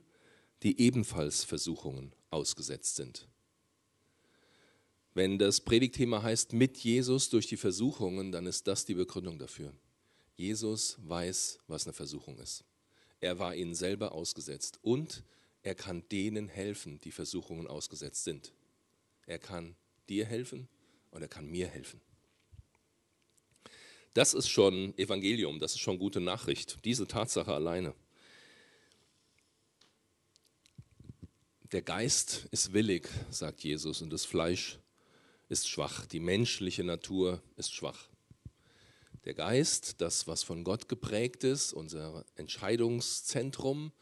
die 0.62 0.80
ebenfalls 0.80 1.44
Versuchungen 1.44 2.12
ausgesetzt 2.30 2.96
sind. 2.96 3.26
Wenn 5.14 5.38
das 5.38 5.60
Predigtthema 5.60 6.22
heißt 6.22 6.52
mit 6.52 6.76
Jesus 6.78 7.30
durch 7.30 7.48
die 7.48 7.56
Versuchungen, 7.56 8.30
dann 8.30 8.46
ist 8.46 8.68
das 8.68 8.84
die 8.84 8.94
Begründung 8.94 9.38
dafür. 9.38 9.72
Jesus 10.38 10.96
weiß, 11.02 11.58
was 11.66 11.84
eine 11.84 11.92
Versuchung 11.92 12.38
ist. 12.38 12.64
Er 13.20 13.40
war 13.40 13.56
ihnen 13.56 13.74
selber 13.74 14.12
ausgesetzt 14.12 14.78
und 14.82 15.24
er 15.62 15.74
kann 15.74 16.08
denen 16.10 16.48
helfen, 16.48 17.00
die 17.00 17.10
Versuchungen 17.10 17.66
ausgesetzt 17.66 18.22
sind. 18.22 18.52
Er 19.26 19.40
kann 19.40 19.74
dir 20.08 20.24
helfen 20.24 20.68
und 21.10 21.22
er 21.22 21.28
kann 21.28 21.50
mir 21.50 21.66
helfen. 21.66 22.00
Das 24.14 24.32
ist 24.32 24.48
schon 24.48 24.96
Evangelium, 24.96 25.58
das 25.58 25.72
ist 25.72 25.80
schon 25.80 25.98
gute 25.98 26.20
Nachricht, 26.20 26.84
diese 26.84 27.08
Tatsache 27.08 27.52
alleine. 27.52 27.92
Der 31.72 31.82
Geist 31.82 32.46
ist 32.52 32.72
willig, 32.72 33.08
sagt 33.30 33.64
Jesus, 33.64 34.02
und 34.02 34.10
das 34.10 34.24
Fleisch 34.24 34.78
ist 35.48 35.68
schwach. 35.68 36.06
Die 36.06 36.20
menschliche 36.20 36.84
Natur 36.84 37.42
ist 37.56 37.74
schwach. 37.74 38.08
Der 39.28 39.34
Geist, 39.34 40.00
das, 40.00 40.26
was 40.26 40.42
von 40.42 40.64
Gott 40.64 40.88
geprägt 40.88 41.44
ist, 41.44 41.74
unser 41.74 42.24
Entscheidungszentrum, 42.36 43.92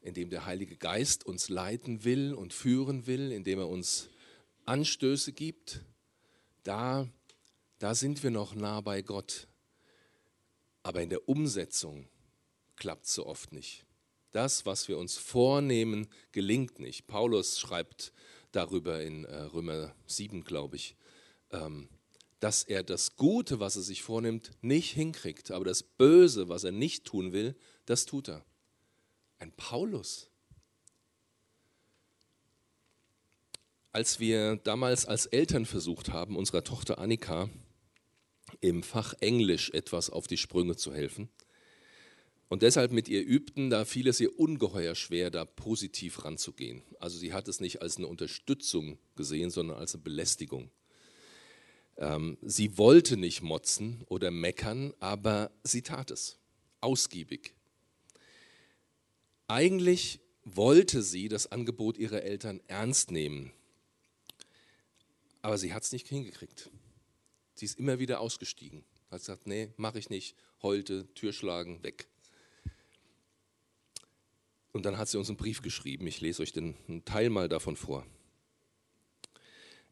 in 0.00 0.14
dem 0.14 0.30
der 0.30 0.46
Heilige 0.46 0.78
Geist 0.78 1.26
uns 1.26 1.50
leiten 1.50 2.04
will 2.04 2.32
und 2.32 2.54
führen 2.54 3.06
will, 3.06 3.30
indem 3.32 3.58
er 3.58 3.68
uns 3.68 4.08
Anstöße 4.64 5.34
gibt, 5.34 5.82
da 6.62 7.06
da 7.78 7.94
sind 7.94 8.22
wir 8.22 8.30
noch 8.30 8.54
nah 8.54 8.80
bei 8.80 9.02
Gott. 9.02 9.46
Aber 10.82 11.02
in 11.02 11.10
der 11.10 11.28
Umsetzung 11.28 12.08
klappt 12.76 13.04
es 13.04 13.14
so 13.14 13.26
oft 13.26 13.52
nicht. 13.52 13.84
Das, 14.30 14.64
was 14.64 14.88
wir 14.88 14.96
uns 14.96 15.18
vornehmen, 15.18 16.08
gelingt 16.32 16.78
nicht. 16.78 17.08
Paulus 17.08 17.60
schreibt 17.60 18.14
darüber 18.52 19.02
in 19.02 19.26
äh, 19.26 19.36
Römer 19.36 19.94
7, 20.06 20.44
glaube 20.44 20.76
ich, 20.76 20.96
ähm, 21.50 21.90
dass 22.40 22.62
er 22.62 22.82
das 22.82 23.16
Gute, 23.16 23.60
was 23.60 23.76
er 23.76 23.82
sich 23.82 24.02
vornimmt, 24.02 24.52
nicht 24.60 24.92
hinkriegt. 24.92 25.50
Aber 25.50 25.64
das 25.64 25.82
Böse, 25.82 26.48
was 26.48 26.64
er 26.64 26.72
nicht 26.72 27.04
tun 27.04 27.32
will, 27.32 27.56
das 27.86 28.06
tut 28.06 28.28
er. 28.28 28.44
Ein 29.38 29.52
Paulus. 29.52 30.30
Als 33.92 34.20
wir 34.20 34.56
damals 34.56 35.06
als 35.06 35.26
Eltern 35.26 35.66
versucht 35.66 36.10
haben, 36.10 36.36
unserer 36.36 36.62
Tochter 36.62 36.98
Annika 36.98 37.48
im 38.60 38.82
Fach 38.82 39.14
Englisch 39.20 39.70
etwas 39.70 40.10
auf 40.10 40.26
die 40.26 40.36
Sprünge 40.36 40.76
zu 40.76 40.92
helfen. 40.92 41.28
Und 42.48 42.62
deshalb 42.62 42.92
mit 42.92 43.08
ihr 43.08 43.22
übten, 43.26 43.68
da 43.68 43.84
fiel 43.84 44.08
es 44.08 44.20
ihr 44.20 44.38
ungeheuer 44.38 44.94
schwer, 44.94 45.30
da 45.30 45.44
positiv 45.44 46.24
ranzugehen. 46.24 46.82
Also 46.98 47.18
sie 47.18 47.34
hat 47.34 47.46
es 47.46 47.60
nicht 47.60 47.82
als 47.82 47.98
eine 47.98 48.06
Unterstützung 48.06 48.98
gesehen, 49.16 49.50
sondern 49.50 49.76
als 49.76 49.94
eine 49.94 50.02
Belästigung. 50.02 50.70
Ähm, 51.98 52.38
sie 52.42 52.78
wollte 52.78 53.16
nicht 53.16 53.42
motzen 53.42 54.04
oder 54.06 54.30
meckern, 54.30 54.94
aber 55.00 55.50
sie 55.64 55.82
tat 55.82 56.10
es, 56.10 56.38
ausgiebig. 56.80 57.54
Eigentlich 59.48 60.20
wollte 60.44 61.02
sie 61.02 61.28
das 61.28 61.50
Angebot 61.50 61.98
ihrer 61.98 62.22
Eltern 62.22 62.60
ernst 62.68 63.10
nehmen, 63.10 63.52
aber 65.42 65.58
sie 65.58 65.74
hat 65.74 65.82
es 65.82 65.92
nicht 65.92 66.08
hingekriegt. 66.08 66.70
Sie 67.54 67.64
ist 67.64 67.78
immer 67.78 67.98
wieder 67.98 68.20
ausgestiegen. 68.20 68.84
Hat 69.10 69.20
gesagt, 69.20 69.46
nee, 69.46 69.72
mache 69.76 69.98
ich 69.98 70.10
nicht. 70.10 70.36
Heulte, 70.62 71.12
Tür 71.14 71.32
schlagen, 71.32 71.82
weg. 71.82 72.06
Und 74.72 74.84
dann 74.86 74.98
hat 74.98 75.08
sie 75.08 75.18
uns 75.18 75.28
einen 75.28 75.38
Brief 75.38 75.62
geschrieben. 75.62 76.06
Ich 76.06 76.20
lese 76.20 76.42
euch 76.42 76.52
den, 76.52 76.76
einen 76.86 77.04
Teil 77.04 77.30
mal 77.30 77.48
davon 77.48 77.74
vor. 77.74 78.06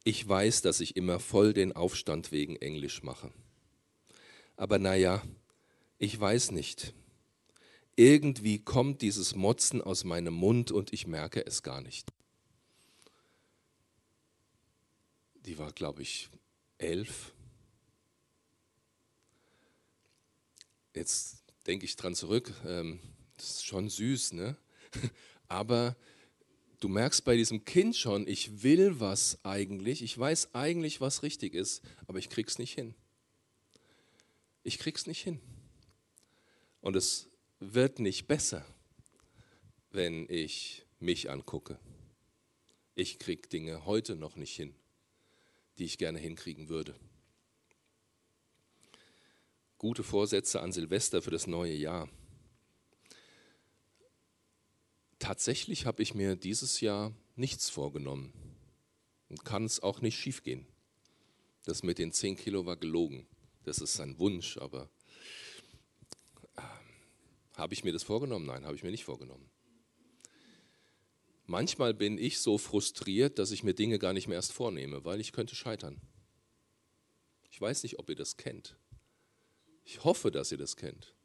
Ich 0.06 0.28
weiß, 0.28 0.62
dass 0.62 0.78
ich 0.78 0.94
immer 0.94 1.18
voll 1.18 1.52
den 1.52 1.72
Aufstand 1.72 2.30
wegen 2.30 2.54
Englisch 2.54 3.02
mache. 3.02 3.32
Aber 4.56 4.78
naja, 4.78 5.20
ich 5.98 6.18
weiß 6.20 6.52
nicht. 6.52 6.94
Irgendwie 7.96 8.60
kommt 8.60 9.02
dieses 9.02 9.34
Motzen 9.34 9.82
aus 9.82 10.04
meinem 10.04 10.34
Mund 10.34 10.70
und 10.70 10.92
ich 10.92 11.08
merke 11.08 11.44
es 11.44 11.64
gar 11.64 11.80
nicht. 11.80 12.12
Die 15.44 15.58
war, 15.58 15.72
glaube 15.72 16.02
ich, 16.02 16.28
elf 16.78 17.32
jetzt 20.94 21.42
denke 21.66 21.84
ich 21.84 21.96
dran 21.96 22.14
zurück, 22.14 22.52
ähm, 22.64 23.00
das 23.36 23.50
ist 23.50 23.66
schon 23.66 23.88
süß, 23.88 24.34
ne? 24.34 24.56
Aber 25.48 25.96
du 26.80 26.88
merkst 26.88 27.25
bei 27.25 27.37
diesem 27.37 27.64
Kind 27.64 27.97
schon, 27.97 28.26
ich 28.26 28.62
will 28.62 29.00
was 29.00 29.38
eigentlich, 29.45 30.02
ich 30.02 30.18
weiß 30.18 30.54
eigentlich, 30.54 31.00
was 31.00 31.23
richtig 31.23 31.54
ist, 31.54 31.83
aber 32.06 32.18
ich 32.18 32.28
krieg's 32.28 32.59
nicht 32.59 32.75
hin. 32.75 32.95
Ich 34.62 34.78
krieg's 34.78 35.06
nicht 35.06 35.23
hin. 35.23 35.40
Und 36.80 36.97
es 36.97 37.28
wird 37.61 37.99
nicht 37.99 38.26
besser, 38.26 38.64
wenn 39.90 40.26
ich 40.28 40.85
mich 40.99 41.30
angucke. 41.30 41.78
Ich 42.95 43.18
krieg 43.18 43.50
Dinge 43.50 43.85
heute 43.87 44.16
noch 44.16 44.37
nicht 44.37 44.54
hin, 44.54 44.75
die 45.78 45.85
ich 45.85 45.99
gerne 45.99 46.18
hinkriegen 46.18 46.68
würde 46.68 46.95
gute 49.78 50.02
Vorsätze 50.02 50.61
an 50.61 50.73
Silvester 50.73 51.23
für 51.23 51.30
das 51.30 51.47
neue 51.47 51.75
Jahr. 51.75 52.09
Tatsächlich 55.26 55.87
habe 55.87 56.04
ich 56.04 56.14
mir 56.14 56.37
dieses 56.37 56.80
Jahr 56.80 57.12
nichts 57.35 57.68
vorgenommen 57.68 58.33
und 59.28 59.45
kann 59.45 59.64
es 59.64 59.83
auch 59.83 60.00
nicht 60.00 60.16
schiefgehen. 60.16 60.68
Das 61.64 61.83
mit 61.83 61.99
den 61.99 62.12
10 62.12 62.37
Kilo 62.37 62.64
war 62.64 62.76
gelogen. 62.76 63.26
Das 63.64 63.78
ist 63.78 63.99
ein 63.99 64.21
Wunsch, 64.21 64.56
aber 64.56 64.88
äh, 66.54 66.62
habe 67.56 67.75
ich 67.75 67.83
mir 67.83 67.92
das 67.92 68.04
vorgenommen? 68.04 68.47
Nein, 68.47 68.64
habe 68.64 68.76
ich 68.76 68.85
mir 68.85 68.92
nicht 68.92 69.04
vorgenommen. 69.04 69.50
Manchmal 71.47 71.92
bin 71.92 72.18
ich 72.18 72.38
so 72.38 72.56
frustriert, 72.56 73.40
dass 73.40 73.50
ich 73.50 73.64
mir 73.64 73.75
Dinge 73.75 73.99
gar 73.99 74.12
nicht 74.12 74.28
mehr 74.28 74.37
erst 74.37 74.52
vornehme, 74.52 75.04
weil 75.04 75.21
ich 75.21 75.33
könnte 75.33 75.56
scheitern. 75.56 76.00
Ich 77.50 77.61
weiß 77.61 77.83
nicht, 77.83 77.99
ob 77.99 78.09
ihr 78.11 78.14
das 78.14 78.37
kennt. 78.37 78.76
Ich 79.83 80.04
hoffe, 80.04 80.30
dass 80.30 80.52
ihr 80.52 80.59
das 80.59 80.76
kennt. 80.76 81.15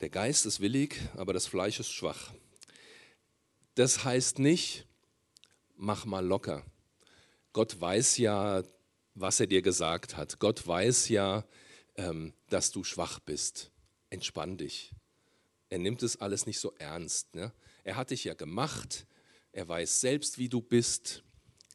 Der 0.00 0.10
Geist 0.10 0.44
ist 0.46 0.60
willig, 0.60 1.00
aber 1.14 1.32
das 1.32 1.46
Fleisch 1.46 1.78
ist 1.80 1.90
schwach. 1.90 2.32
Das 3.74 4.04
heißt 4.04 4.38
nicht, 4.38 4.86
mach 5.76 6.04
mal 6.04 6.24
locker. 6.24 6.64
Gott 7.52 7.80
weiß 7.80 8.18
ja, 8.18 8.62
was 9.14 9.40
er 9.40 9.46
dir 9.46 9.62
gesagt 9.62 10.16
hat. 10.16 10.40
Gott 10.40 10.66
weiß 10.66 11.08
ja, 11.08 11.44
ähm, 11.96 12.34
dass 12.48 12.72
du 12.72 12.82
schwach 12.82 13.20
bist. 13.20 13.70
Entspann 14.10 14.56
dich. 14.56 14.92
Er 15.70 15.78
nimmt 15.78 16.02
es 16.02 16.20
alles 16.20 16.46
nicht 16.46 16.58
so 16.58 16.72
ernst. 16.78 17.34
Ne? 17.34 17.52
Er 17.84 17.96
hat 17.96 18.10
dich 18.10 18.24
ja 18.24 18.34
gemacht. 18.34 19.06
Er 19.52 19.68
weiß 19.68 20.00
selbst, 20.00 20.38
wie 20.38 20.48
du 20.48 20.60
bist. 20.60 21.22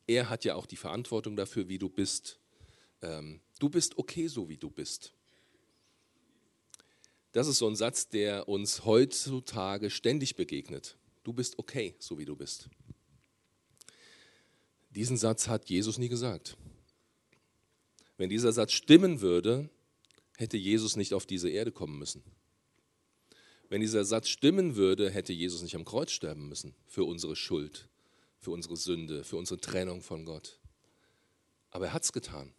Er 0.07 0.29
hat 0.29 0.43
ja 0.43 0.55
auch 0.55 0.65
die 0.65 0.77
Verantwortung 0.77 1.35
dafür, 1.35 1.69
wie 1.69 1.79
du 1.79 1.89
bist. 1.89 2.39
Ähm, 3.01 3.41
du 3.59 3.69
bist 3.69 3.97
okay, 3.97 4.27
so 4.27 4.49
wie 4.49 4.57
du 4.57 4.69
bist. 4.69 5.13
Das 7.31 7.47
ist 7.47 7.59
so 7.59 7.67
ein 7.67 7.75
Satz, 7.75 8.09
der 8.09 8.49
uns 8.49 8.85
heutzutage 8.85 9.89
ständig 9.89 10.35
begegnet. 10.35 10.97
Du 11.23 11.33
bist 11.33 11.59
okay, 11.59 11.95
so 11.99 12.17
wie 12.17 12.25
du 12.25 12.35
bist. 12.35 12.69
Diesen 14.89 15.17
Satz 15.17 15.47
hat 15.47 15.69
Jesus 15.69 15.97
nie 15.99 16.09
gesagt. 16.09 16.57
Wenn 18.17 18.29
dieser 18.29 18.51
Satz 18.51 18.73
stimmen 18.73 19.21
würde, 19.21 19.69
hätte 20.37 20.57
Jesus 20.57 20.95
nicht 20.95 21.13
auf 21.13 21.25
diese 21.25 21.49
Erde 21.49 21.71
kommen 21.71 21.99
müssen. 21.99 22.23
Wenn 23.69 23.81
dieser 23.81 24.03
Satz 24.03 24.27
stimmen 24.29 24.75
würde, 24.75 25.11
hätte 25.11 25.31
Jesus 25.31 25.61
nicht 25.61 25.75
am 25.75 25.85
Kreuz 25.85 26.11
sterben 26.11 26.49
müssen 26.49 26.73
für 26.87 27.03
unsere 27.03 27.35
Schuld, 27.35 27.87
für 28.39 28.49
unsere 28.49 28.75
Sünde, 28.75 29.23
für 29.23 29.37
unsere 29.37 29.59
Trennung 29.59 30.01
von 30.01 30.25
Gott. 30.25 30.59
Aber 31.69 31.85
er 31.85 31.93
hat 31.93 32.03
es 32.03 32.11
getan, 32.11 32.51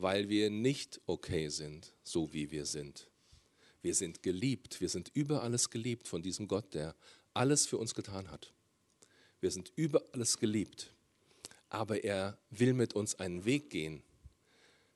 weil 0.00 0.28
wir 0.28 0.50
nicht 0.50 1.00
okay 1.06 1.48
sind, 1.48 1.92
so 2.02 2.32
wie 2.32 2.50
wir 2.50 2.66
sind. 2.66 3.08
Wir 3.82 3.94
sind 3.94 4.22
geliebt, 4.22 4.80
wir 4.80 4.88
sind 4.88 5.10
über 5.14 5.42
alles 5.42 5.70
geliebt 5.70 6.08
von 6.08 6.22
diesem 6.22 6.48
Gott, 6.48 6.74
der 6.74 6.94
alles 7.34 7.66
für 7.66 7.78
uns 7.78 7.94
getan 7.94 8.30
hat. 8.30 8.52
Wir 9.40 9.50
sind 9.50 9.72
über 9.76 10.04
alles 10.12 10.38
geliebt, 10.38 10.92
aber 11.68 12.04
er 12.04 12.38
will 12.50 12.74
mit 12.74 12.94
uns 12.94 13.14
einen 13.14 13.44
Weg 13.44 13.70
gehen. 13.70 14.02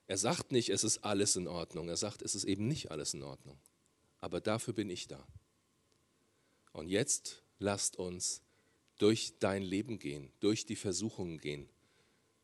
Er 0.06 0.18
sagt 0.18 0.52
nicht, 0.52 0.68
es 0.68 0.84
ist 0.84 0.98
alles 0.98 1.36
in 1.36 1.48
Ordnung, 1.48 1.88
er 1.88 1.96
sagt, 1.96 2.20
es 2.22 2.34
ist 2.34 2.44
eben 2.44 2.68
nicht 2.68 2.90
alles 2.90 3.14
in 3.14 3.22
Ordnung. 3.22 3.58
Aber 4.20 4.40
dafür 4.40 4.74
bin 4.74 4.90
ich 4.90 5.08
da. 5.08 5.26
Und 6.72 6.88
jetzt 6.88 7.42
lasst 7.58 7.96
uns 7.96 8.42
durch 8.98 9.38
dein 9.38 9.62
Leben 9.62 9.98
gehen, 9.98 10.30
durch 10.40 10.66
die 10.66 10.76
Versuchungen 10.76 11.38
gehen. 11.38 11.68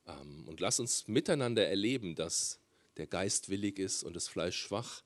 Ähm, 0.07 0.47
und 0.47 0.61
lass 0.61 0.81
uns 0.81 1.09
miteinander 1.09 1.67
erleben, 1.67 2.15
dass 2.15 2.59
der 2.97 3.07
Geist 3.07 3.49
willig 3.49 3.79
ist 3.79 4.03
und 4.03 4.15
das 4.15 4.29
Fleisch 4.29 4.59
schwach 4.59 5.03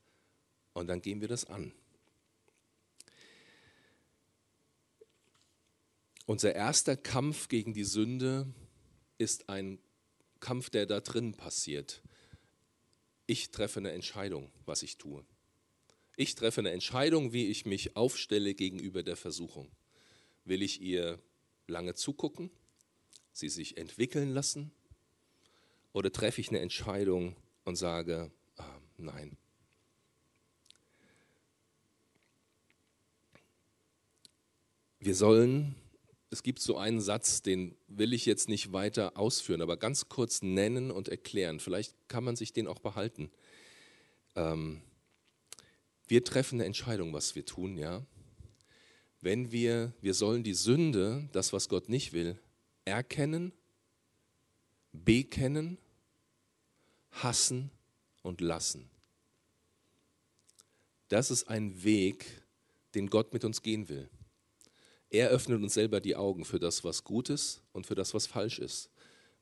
und 0.73 0.89
dann 0.89 1.01
gehen 1.01 1.21
wir 1.21 1.29
das 1.29 1.45
an. 1.45 1.73
Unser 6.27 6.55
erster 6.55 6.97
Kampf 6.97 7.49
gegen 7.49 7.75
die 7.75 7.85
Sünde 7.85 8.47
ist 9.19 9.49
ein 9.49 9.79
Kampf, 10.41 10.71
der 10.71 10.87
da 10.87 11.01
drin 11.01 11.35
passiert. 11.35 12.03
Ich 13.27 13.51
treffe 13.51 13.81
eine 13.81 13.93
Entscheidung, 13.93 14.51
was 14.65 14.83
ich 14.83 14.97
tue. 14.97 15.25
Ich 16.17 16.35
treffe 16.35 16.61
eine 16.61 16.71
Entscheidung, 16.71 17.33
wie 17.33 17.49
ich 17.49 17.67
mich 17.67 17.97
aufstelle 17.97 18.55
gegenüber 18.55 19.03
der 19.03 19.17
Versuchung. 19.17 19.71
Will 20.45 20.63
ich 20.63 20.81
ihr 20.81 21.19
lange 21.67 21.95
zugucken, 21.95 22.51
sie 23.33 23.49
sich 23.49 23.77
entwickeln 23.77 24.33
lassen? 24.33 24.71
Oder 25.95 26.13
treffe 26.13 26.43
ich 26.43 26.51
eine 26.51 26.61
Entscheidung 26.61 27.35
und 27.65 27.77
sage, 27.77 28.31
ah, 28.59 28.79
nein, 28.99 29.39
Wir 35.05 35.15
sollen, 35.15 35.75
es 36.31 36.43
gibt 36.43 36.61
so 36.61 36.79
einen 36.79 37.03
Satz, 37.03 37.43
den 37.43 37.77
will 37.89 38.15
ich 38.15 38.25
jetzt 38.25 38.49
nicht 38.49 38.73
weiter 38.73 39.19
ausführen, 39.19 39.61
aber 39.61 39.77
ganz 39.77 40.09
kurz 40.09 40.41
nennen 40.41 40.91
und 40.91 41.11
erklären. 41.11 41.61
Vielleicht 41.61 41.95
kann 42.09 42.25
man 42.25 42.37
sich 42.37 42.55
den 42.55 42.67
auch 42.67 42.79
behalten. 42.79 43.31
Ähm, 44.35 44.81
wir 46.09 46.25
treffen 46.25 46.57
eine 46.57 46.65
Entscheidung, 46.65 47.13
was 47.13 47.35
wir 47.35 47.45
tun, 47.45 47.77
ja. 47.77 48.07
Wenn 49.21 49.53
wir, 49.53 49.93
wir 50.01 50.15
sollen 50.15 50.43
die 50.43 50.55
Sünde, 50.55 51.29
das, 51.33 51.53
was 51.53 51.69
Gott 51.69 51.91
nicht 51.91 52.15
will, 52.15 52.41
erkennen, 52.87 53.53
bekennen, 54.93 55.77
hassen 57.23 57.71
und 58.23 58.41
lassen. 58.41 58.91
Das 61.09 61.31
ist 61.31 61.49
ein 61.49 61.85
Weg, 61.85 62.43
den 62.95 63.09
Gott 63.09 63.33
mit 63.33 63.45
uns 63.45 63.63
gehen 63.63 63.89
will. 63.89 64.09
Er 65.11 65.29
öffnet 65.29 65.63
uns 65.63 65.75
selber 65.75 66.01
die 66.01 66.17
Augen 66.17 66.45
für 66.45 66.59
das, 66.59 66.83
was 66.83 67.05
gut 67.05 67.29
ist 67.29 67.63
und 67.73 67.87
für 67.87 67.95
das, 67.95 68.15
was 68.15 68.27
falsch 68.27 68.59
ist. 68.59 68.91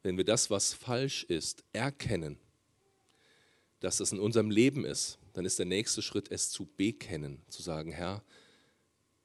Wenn 0.02 0.16
wir 0.16 0.24
das, 0.24 0.50
was 0.50 0.74
falsch 0.74 1.24
ist, 1.24 1.64
erkennen, 1.72 2.38
dass 3.80 3.96
das 3.96 4.12
in 4.12 4.18
unserem 4.18 4.50
Leben 4.50 4.84
ist, 4.84 5.18
dann 5.32 5.44
ist 5.44 5.58
der 5.58 5.66
nächste 5.66 6.02
Schritt, 6.02 6.30
es 6.30 6.50
zu 6.50 6.66
bekennen, 6.76 7.40
zu 7.48 7.62
sagen, 7.62 7.90
Herr, 7.90 8.22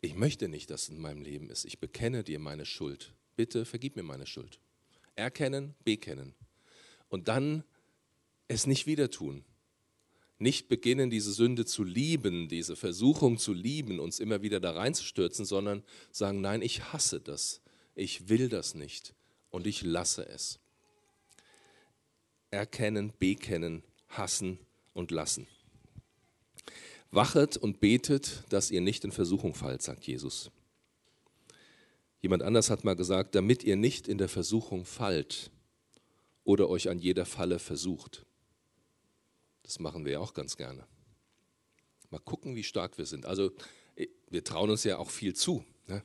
ich 0.01 0.15
möchte 0.15 0.47
nicht, 0.47 0.69
dass 0.69 0.83
es 0.83 0.89
in 0.89 0.99
meinem 0.99 1.21
Leben 1.21 1.49
ist. 1.49 1.65
Ich 1.65 1.79
bekenne 1.79 2.23
dir 2.23 2.39
meine 2.39 2.65
Schuld. 2.65 3.13
Bitte 3.35 3.65
vergib 3.65 3.95
mir 3.95 4.03
meine 4.03 4.25
Schuld. 4.25 4.59
Erkennen, 5.15 5.75
bekennen. 5.83 6.33
Und 7.09 7.27
dann 7.27 7.63
es 8.47 8.67
nicht 8.67 8.87
wieder 8.87 9.09
tun 9.09 9.43
nicht 10.39 10.67
beginnen, 10.67 11.09
diese 11.09 11.31
Sünde 11.33 11.65
zu 11.65 11.83
lieben, 11.83 12.47
diese 12.47 12.75
Versuchung 12.75 13.37
zu 13.37 13.53
lieben, 13.53 13.99
uns 13.99 14.19
immer 14.19 14.41
wieder 14.41 14.59
da 14.59 14.71
reinzustürzen, 14.71 15.45
sondern 15.45 15.83
sagen, 16.11 16.41
nein, 16.41 16.61
ich 16.61 16.93
hasse 16.93 17.19
das, 17.19 17.61
ich 17.95 18.29
will 18.29 18.49
das 18.49 18.75
nicht 18.75 19.13
und 19.49 19.65
ich 19.65 19.81
lasse 19.81 20.27
es. 20.27 20.59
Erkennen, 22.51 23.13
bekennen, 23.17 23.83
hassen 24.09 24.59
und 24.93 25.11
lassen. 25.11 25.47
Wachet 27.09 27.57
und 27.57 27.79
betet, 27.79 28.43
dass 28.49 28.69
ihr 28.69 28.81
nicht 28.81 29.05
in 29.05 29.11
Versuchung 29.11 29.55
fallt, 29.55 29.81
sagt 29.81 30.05
Jesus. 30.05 30.51
Jemand 32.21 32.43
anders 32.43 32.69
hat 32.69 32.83
mal 32.83 32.95
gesagt, 32.95 33.33
damit 33.33 33.63
ihr 33.63 33.75
nicht 33.75 34.07
in 34.07 34.17
der 34.17 34.29
Versuchung 34.29 34.85
fallt 34.85 35.49
oder 36.43 36.69
euch 36.69 36.89
an 36.89 36.99
jeder 36.99 37.25
Falle 37.25 37.59
versucht. 37.59 38.26
Das 39.67 39.79
machen 39.79 40.05
wir 40.05 40.13
ja 40.13 40.19
auch 40.19 40.33
ganz 40.33 40.55
gerne. 40.55 40.87
Mal 42.09 42.19
gucken, 42.19 42.55
wie 42.55 42.63
stark 42.63 42.97
wir 42.97 43.05
sind. 43.05 43.25
Also 43.25 43.51
wir 44.29 44.41
trauen 44.45 44.69
uns 44.69 44.85
ja 44.85 44.97
auch 44.97 45.09
viel 45.09 45.35
zu. 45.35 45.65
Ne? 45.87 46.01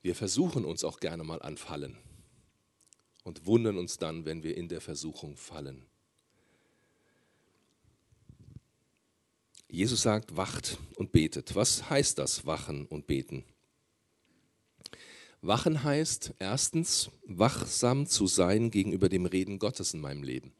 Wir 0.00 0.14
versuchen 0.14 0.64
uns 0.64 0.84
auch 0.84 1.00
gerne 1.00 1.24
mal 1.24 1.42
anfallen 1.42 1.98
und 3.24 3.44
wundern 3.44 3.76
uns 3.76 3.98
dann, 3.98 4.24
wenn 4.24 4.44
wir 4.44 4.56
in 4.56 4.68
der 4.68 4.80
Versuchung 4.80 5.36
fallen. 5.36 5.84
Jesus 9.68 10.02
sagt, 10.02 10.36
wacht 10.36 10.78
und 10.94 11.10
betet. 11.10 11.56
Was 11.56 11.90
heißt 11.90 12.18
das, 12.18 12.46
wachen 12.46 12.86
und 12.86 13.08
beten? 13.08 13.44
Wachen 15.42 15.82
heißt 15.82 16.34
erstens, 16.38 17.10
wachsam 17.24 18.06
zu 18.06 18.28
sein 18.28 18.70
gegenüber 18.70 19.08
dem 19.08 19.26
Reden 19.26 19.58
Gottes 19.58 19.92
in 19.92 20.00
meinem 20.00 20.22
Leben. 20.22 20.52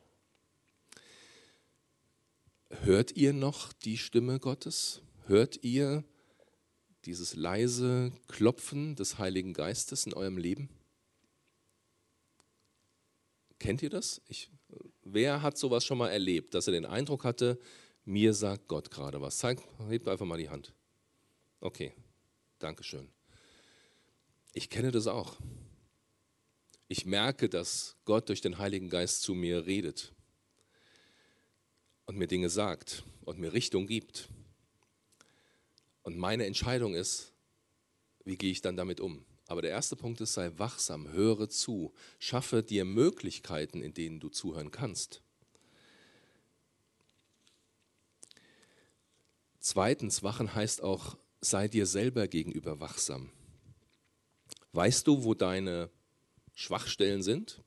Hört 2.70 3.16
ihr 3.16 3.32
noch 3.32 3.72
die 3.72 3.98
Stimme 3.98 4.38
Gottes? 4.38 5.02
Hört 5.26 5.64
ihr 5.64 6.04
dieses 7.04 7.34
leise 7.34 8.12
Klopfen 8.28 8.94
des 8.94 9.18
Heiligen 9.18 9.52
Geistes 9.52 10.06
in 10.06 10.14
eurem 10.14 10.38
Leben? 10.38 10.70
Kennt 13.58 13.82
ihr 13.82 13.90
das? 13.90 14.22
Ich, 14.28 14.50
wer 15.02 15.42
hat 15.42 15.58
sowas 15.58 15.84
schon 15.84 15.98
mal 15.98 16.10
erlebt, 16.10 16.54
dass 16.54 16.68
er 16.68 16.72
den 16.72 16.86
Eindruck 16.86 17.24
hatte, 17.24 17.58
mir 18.04 18.34
sagt 18.34 18.68
Gott 18.68 18.90
gerade 18.90 19.20
was? 19.20 19.38
Zeig, 19.38 19.60
hebt 19.88 20.06
einfach 20.08 20.24
mal 20.24 20.38
die 20.38 20.48
Hand. 20.48 20.72
Okay, 21.60 21.92
Dankeschön. 22.60 23.10
Ich 24.54 24.70
kenne 24.70 24.92
das 24.92 25.08
auch. 25.08 25.38
Ich 26.86 27.04
merke, 27.04 27.48
dass 27.48 27.96
Gott 28.04 28.28
durch 28.28 28.40
den 28.40 28.58
Heiligen 28.58 28.88
Geist 28.88 29.22
zu 29.22 29.34
mir 29.34 29.66
redet 29.66 30.14
und 32.10 32.18
mir 32.18 32.26
Dinge 32.26 32.50
sagt 32.50 33.04
und 33.24 33.38
mir 33.38 33.52
Richtung 33.52 33.86
gibt. 33.86 34.28
Und 36.02 36.18
meine 36.18 36.44
Entscheidung 36.44 36.96
ist, 36.96 37.32
wie 38.24 38.36
gehe 38.36 38.50
ich 38.50 38.62
dann 38.62 38.76
damit 38.76 38.98
um? 38.98 39.24
Aber 39.46 39.62
der 39.62 39.70
erste 39.70 39.94
Punkt 39.94 40.20
ist, 40.20 40.32
sei 40.32 40.50
wachsam, 40.56 41.12
höre 41.12 41.48
zu, 41.48 41.94
schaffe 42.18 42.64
dir 42.64 42.84
Möglichkeiten, 42.84 43.80
in 43.80 43.94
denen 43.94 44.18
du 44.18 44.28
zuhören 44.28 44.72
kannst. 44.72 45.22
Zweitens, 49.60 50.24
wachen 50.24 50.52
heißt 50.52 50.82
auch, 50.82 51.16
sei 51.40 51.68
dir 51.68 51.86
selber 51.86 52.26
gegenüber 52.26 52.80
wachsam. 52.80 53.30
Weißt 54.72 55.06
du, 55.06 55.22
wo 55.22 55.34
deine 55.34 55.90
Schwachstellen 56.54 57.22
sind, 57.22 57.62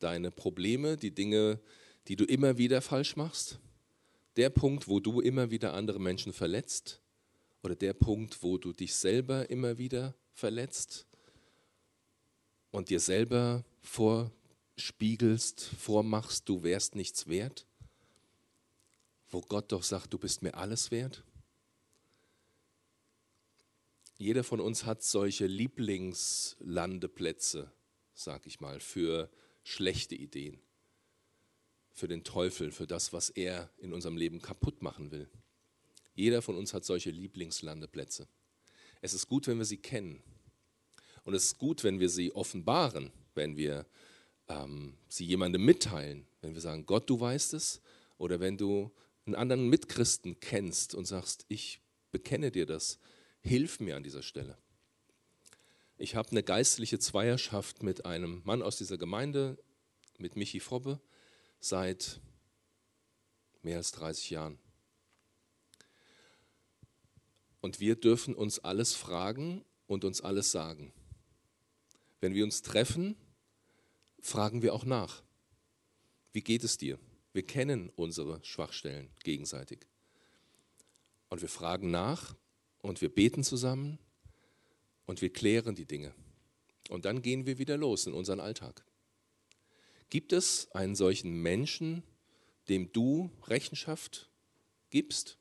deine 0.00 0.30
Probleme, 0.30 0.98
die 0.98 1.14
Dinge, 1.14 1.60
die 2.08 2.16
du 2.16 2.26
immer 2.26 2.58
wieder 2.58 2.82
falsch 2.82 3.16
machst? 3.16 3.58
Der 4.36 4.50
Punkt, 4.50 4.88
wo 4.88 5.00
du 5.00 5.20
immer 5.20 5.50
wieder 5.50 5.74
andere 5.74 5.98
Menschen 5.98 6.32
verletzt? 6.32 7.00
Oder 7.62 7.74
der 7.74 7.92
Punkt, 7.92 8.42
wo 8.42 8.56
du 8.58 8.72
dich 8.72 8.94
selber 8.94 9.50
immer 9.50 9.76
wieder 9.78 10.14
verletzt 10.32 11.06
und 12.70 12.88
dir 12.88 13.00
selber 13.00 13.64
vorspiegelst, 13.82 15.60
vormachst, 15.60 16.48
du 16.48 16.62
wärst 16.62 16.94
nichts 16.94 17.26
wert, 17.26 17.66
wo 19.28 19.42
Gott 19.42 19.72
doch 19.72 19.82
sagt, 19.82 20.12
du 20.12 20.18
bist 20.18 20.42
mir 20.42 20.54
alles 20.54 20.90
wert? 20.90 21.24
Jeder 24.16 24.42
von 24.44 24.60
uns 24.60 24.84
hat 24.84 25.02
solche 25.02 25.46
Lieblingslandeplätze, 25.46 27.72
sag 28.12 28.46
ich 28.46 28.60
mal, 28.60 28.80
für 28.80 29.30
schlechte 29.62 30.14
Ideen, 30.14 30.60
für 31.92 32.08
den 32.08 32.24
Teufel, 32.24 32.70
für 32.70 32.86
das, 32.86 33.12
was 33.12 33.30
er 33.30 33.70
in 33.78 33.92
unserem 33.92 34.16
Leben 34.16 34.40
kaputt 34.40 34.82
machen 34.82 35.10
will. 35.10 35.28
Jeder 36.14 36.42
von 36.42 36.56
uns 36.56 36.74
hat 36.74 36.84
solche 36.84 37.10
Lieblingslandeplätze. 37.10 38.28
Es 39.00 39.14
ist 39.14 39.26
gut, 39.26 39.46
wenn 39.46 39.58
wir 39.58 39.64
sie 39.64 39.78
kennen. 39.78 40.22
Und 41.24 41.34
es 41.34 41.44
ist 41.44 41.58
gut, 41.58 41.84
wenn 41.84 42.00
wir 42.00 42.08
sie 42.08 42.32
offenbaren, 42.34 43.12
wenn 43.34 43.56
wir 43.56 43.86
ähm, 44.48 44.96
sie 45.08 45.24
jemandem 45.24 45.64
mitteilen, 45.64 46.26
wenn 46.40 46.54
wir 46.54 46.60
sagen, 46.60 46.86
Gott, 46.86 47.08
du 47.08 47.20
weißt 47.20 47.54
es, 47.54 47.80
oder 48.18 48.40
wenn 48.40 48.56
du 48.58 48.90
einen 49.26 49.34
anderen 49.34 49.68
Mitchristen 49.68 50.40
kennst 50.40 50.94
und 50.94 51.06
sagst, 51.06 51.44
ich 51.48 51.80
bekenne 52.10 52.50
dir 52.50 52.66
das, 52.66 52.98
hilf 53.40 53.80
mir 53.80 53.96
an 53.96 54.02
dieser 54.02 54.22
Stelle. 54.22 54.58
Ich 55.96 56.14
habe 56.14 56.30
eine 56.30 56.42
geistliche 56.42 56.98
Zweierschaft 56.98 57.82
mit 57.82 58.06
einem 58.06 58.42
Mann 58.44 58.62
aus 58.62 58.78
dieser 58.78 58.98
Gemeinde, 58.98 59.58
mit 60.18 60.36
Michi 60.36 60.60
Frobbe, 60.60 61.00
seit 61.60 62.20
mehr 63.62 63.76
als 63.76 63.92
30 63.92 64.30
Jahren. 64.30 64.58
Und 67.60 67.78
wir 67.78 67.94
dürfen 67.94 68.34
uns 68.34 68.58
alles 68.58 68.94
fragen 68.94 69.64
und 69.86 70.04
uns 70.04 70.22
alles 70.22 70.50
sagen. 70.50 70.92
Wenn 72.20 72.34
wir 72.34 72.44
uns 72.44 72.62
treffen, 72.62 73.16
fragen 74.20 74.62
wir 74.62 74.74
auch 74.74 74.84
nach. 74.84 75.22
Wie 76.32 76.42
geht 76.42 76.64
es 76.64 76.78
dir? 76.78 76.98
Wir 77.32 77.46
kennen 77.46 77.90
unsere 77.96 78.42
Schwachstellen 78.44 79.10
gegenseitig. 79.22 79.86
Und 81.28 81.42
wir 81.42 81.48
fragen 81.48 81.90
nach 81.90 82.34
und 82.78 83.00
wir 83.00 83.08
beten 83.08 83.44
zusammen 83.44 83.98
und 85.06 85.22
wir 85.22 85.32
klären 85.32 85.74
die 85.74 85.86
Dinge. 85.86 86.14
Und 86.88 87.04
dann 87.04 87.22
gehen 87.22 87.46
wir 87.46 87.58
wieder 87.58 87.76
los 87.76 88.06
in 88.06 88.14
unseren 88.14 88.40
Alltag. 88.40 88.84
Gibt 90.10 90.32
es 90.32 90.68
einen 90.72 90.96
solchen 90.96 91.40
Menschen, 91.40 92.02
dem 92.68 92.92
du 92.92 93.30
Rechenschaft 93.46 94.28
gibst, 94.90 95.38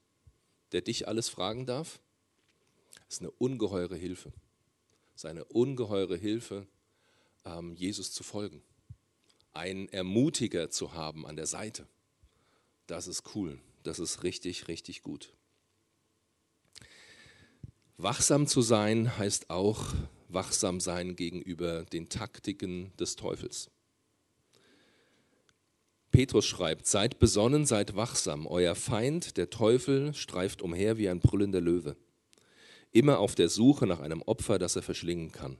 der 0.71 0.81
dich 0.81 1.07
alles 1.07 1.27
fragen 1.27 1.65
darf? 1.65 1.99
Das 2.93 3.15
ist 3.15 3.21
eine 3.21 3.31
ungeheure 3.31 3.95
Hilfe. 3.95 4.31
Das 5.13 5.23
ist 5.23 5.25
eine 5.25 5.43
ungeheure 5.45 6.15
Hilfe, 6.15 6.67
ähm, 7.45 7.73
Jesus 7.73 8.13
zu 8.13 8.23
folgen. 8.23 8.61
Einen 9.53 9.89
Ermutiger 9.89 10.69
zu 10.69 10.93
haben 10.93 11.25
an 11.25 11.35
der 11.35 11.47
Seite. 11.47 11.87
Das 12.85 13.07
ist 13.07 13.35
cool. 13.35 13.59
Das 13.81 13.97
ist 13.97 14.21
richtig, 14.21 14.67
richtig 14.67 15.01
gut. 15.01 15.33
Wachsam 17.97 18.45
zu 18.45 18.61
sein 18.61 19.17
heißt 19.17 19.49
auch 19.49 19.93
wachsam 20.27 20.79
sein 20.79 21.15
gegenüber 21.15 21.85
den 21.85 22.07
Taktiken 22.07 22.95
des 22.97 23.15
Teufels. 23.15 23.71
Petrus 26.11 26.45
schreibt, 26.45 26.87
seid 26.87 27.19
besonnen, 27.19 27.65
seid 27.65 27.95
wachsam. 27.95 28.47
Euer 28.47 28.75
Feind, 28.75 29.37
der 29.37 29.49
Teufel, 29.49 30.13
streift 30.13 30.61
umher 30.61 30.97
wie 30.97 31.09
ein 31.09 31.19
brüllender 31.19 31.61
Löwe, 31.61 31.95
immer 32.91 33.19
auf 33.19 33.35
der 33.35 33.49
Suche 33.49 33.85
nach 33.85 33.99
einem 33.99 34.21
Opfer, 34.23 34.59
das 34.59 34.75
er 34.75 34.81
verschlingen 34.81 35.31
kann. 35.31 35.57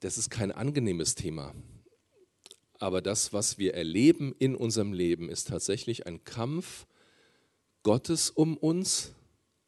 Das 0.00 0.18
ist 0.18 0.30
kein 0.30 0.52
angenehmes 0.52 1.14
Thema, 1.14 1.54
aber 2.78 3.02
das, 3.02 3.32
was 3.34 3.58
wir 3.58 3.74
erleben 3.74 4.34
in 4.38 4.54
unserem 4.54 4.94
Leben, 4.94 5.28
ist 5.28 5.48
tatsächlich 5.48 6.06
ein 6.06 6.24
Kampf 6.24 6.86
Gottes 7.82 8.30
um 8.30 8.56
uns 8.56 9.12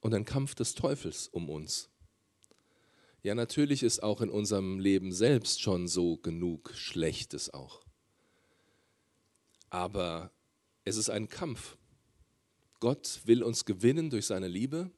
und 0.00 0.14
ein 0.14 0.24
Kampf 0.24 0.54
des 0.54 0.74
Teufels 0.74 1.28
um 1.28 1.48
uns. 1.50 1.90
Ja, 3.22 3.34
natürlich 3.34 3.82
ist 3.82 4.02
auch 4.02 4.20
in 4.20 4.30
unserem 4.30 4.80
Leben 4.80 5.12
selbst 5.12 5.60
schon 5.60 5.86
so 5.88 6.16
genug 6.16 6.72
Schlechtes 6.74 7.52
auch. 7.54 7.82
Aber 9.72 10.30
es 10.84 10.98
ist 10.98 11.08
ein 11.08 11.30
Kampf. 11.30 11.78
Gott 12.78 13.22
will 13.24 13.42
uns 13.42 13.64
gewinnen 13.64 14.10
durch 14.10 14.26
seine 14.26 14.46
Liebe 14.46 14.90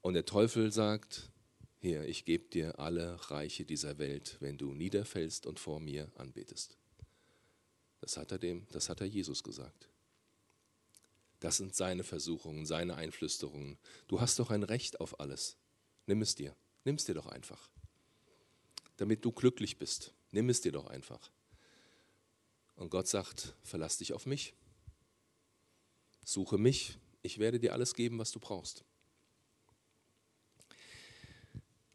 und 0.00 0.14
der 0.14 0.24
Teufel 0.24 0.72
sagt, 0.72 1.30
hier, 1.78 2.06
ich 2.08 2.24
gebe 2.24 2.48
dir 2.48 2.78
alle 2.78 3.18
Reiche 3.30 3.66
dieser 3.66 3.98
Welt, 3.98 4.38
wenn 4.40 4.56
du 4.56 4.72
niederfällst 4.72 5.44
und 5.44 5.60
vor 5.60 5.80
mir 5.80 6.10
anbetest. 6.14 6.78
Das 8.00 8.16
hat 8.16 8.32
er 8.32 8.38
dem, 8.38 8.66
das 8.72 8.88
hat 8.88 9.02
er 9.02 9.06
Jesus 9.06 9.42
gesagt. 9.42 9.90
Das 11.38 11.58
sind 11.58 11.74
seine 11.74 12.04
Versuchungen, 12.04 12.64
seine 12.64 12.94
Einflüsterungen. 12.94 13.76
Du 14.08 14.22
hast 14.22 14.38
doch 14.38 14.50
ein 14.50 14.62
Recht 14.62 14.98
auf 14.98 15.20
alles. 15.20 15.58
Nimm 16.06 16.22
es 16.22 16.34
dir. 16.34 16.56
Nimm 16.86 16.94
es 16.94 17.04
dir 17.04 17.14
doch 17.14 17.26
einfach. 17.26 17.68
Damit 18.96 19.26
du 19.26 19.30
glücklich 19.30 19.76
bist. 19.76 20.14
Nimm 20.30 20.48
es 20.48 20.62
dir 20.62 20.72
doch 20.72 20.86
einfach. 20.86 21.30
Und 22.76 22.90
Gott 22.90 23.08
sagt, 23.08 23.54
verlass 23.62 23.98
dich 23.98 24.12
auf 24.12 24.26
mich. 24.26 24.54
Suche 26.24 26.58
mich. 26.58 26.98
Ich 27.22 27.38
werde 27.38 27.60
dir 27.60 27.72
alles 27.72 27.94
geben, 27.94 28.18
was 28.18 28.32
du 28.32 28.40
brauchst. 28.40 28.84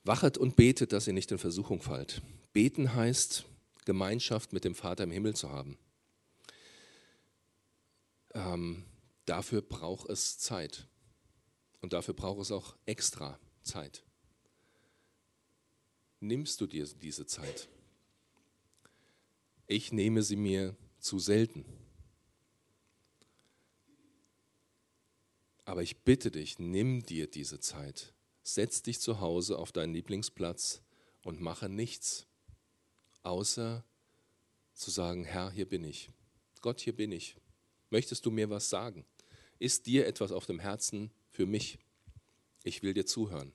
Wachet 0.03 0.37
und 0.37 0.55
betet, 0.55 0.93
dass 0.93 1.07
ihr 1.07 1.13
nicht 1.13 1.31
in 1.31 1.37
Versuchung 1.37 1.81
fallt. 1.81 2.21
Beten 2.53 2.93
heißt, 2.93 3.45
Gemeinschaft 3.85 4.53
mit 4.53 4.63
dem 4.63 4.75
Vater 4.75 5.03
im 5.03 5.11
Himmel 5.11 5.35
zu 5.35 5.49
haben. 5.49 5.77
Ähm, 8.33 8.85
dafür 9.25 9.61
braucht 9.61 10.09
es 10.09 10.37
Zeit. 10.37 10.87
Und 11.81 11.93
dafür 11.93 12.13
braucht 12.13 12.41
es 12.41 12.51
auch 12.51 12.75
extra 12.85 13.39
Zeit. 13.63 14.03
Nimmst 16.19 16.59
du 16.61 16.67
dir 16.67 16.85
diese 16.85 17.25
Zeit? 17.25 17.67
Ich 19.67 19.91
nehme 19.91 20.23
sie 20.23 20.37
mir 20.37 20.75
zu 20.99 21.19
selten. 21.19 21.65
Aber 25.65 25.83
ich 25.83 25.97
bitte 25.97 26.31
dich, 26.31 26.59
nimm 26.59 27.03
dir 27.03 27.27
diese 27.27 27.59
Zeit. 27.59 28.13
Setz 28.41 28.81
dich 28.81 29.01
zu 29.01 29.19
Hause 29.19 29.59
auf 29.59 29.73
deinen 29.73 29.93
Lieblingsplatz 29.93 30.81
und 31.23 31.41
mache 31.41 31.67
nichts, 31.67 32.25
außer 33.23 33.83
zu 34.73 34.91
sagen, 34.91 35.25
Herr, 35.25 35.51
hier 35.51 35.67
bin 35.67 35.83
ich. 35.83 36.09
Gott, 36.61 36.79
hier 36.79 36.95
bin 36.95 37.11
ich. 37.11 37.35
Möchtest 37.89 38.25
du 38.25 38.31
mir 38.31 38.49
was 38.49 38.69
sagen? 38.69 39.05
Ist 39.59 39.85
dir 39.87 40.07
etwas 40.07 40.31
auf 40.31 40.45
dem 40.45 40.59
Herzen 40.59 41.11
für 41.29 41.45
mich? 41.45 41.79
Ich 42.63 42.83
will 42.83 42.93
dir 42.93 43.05
zuhören. 43.05 43.51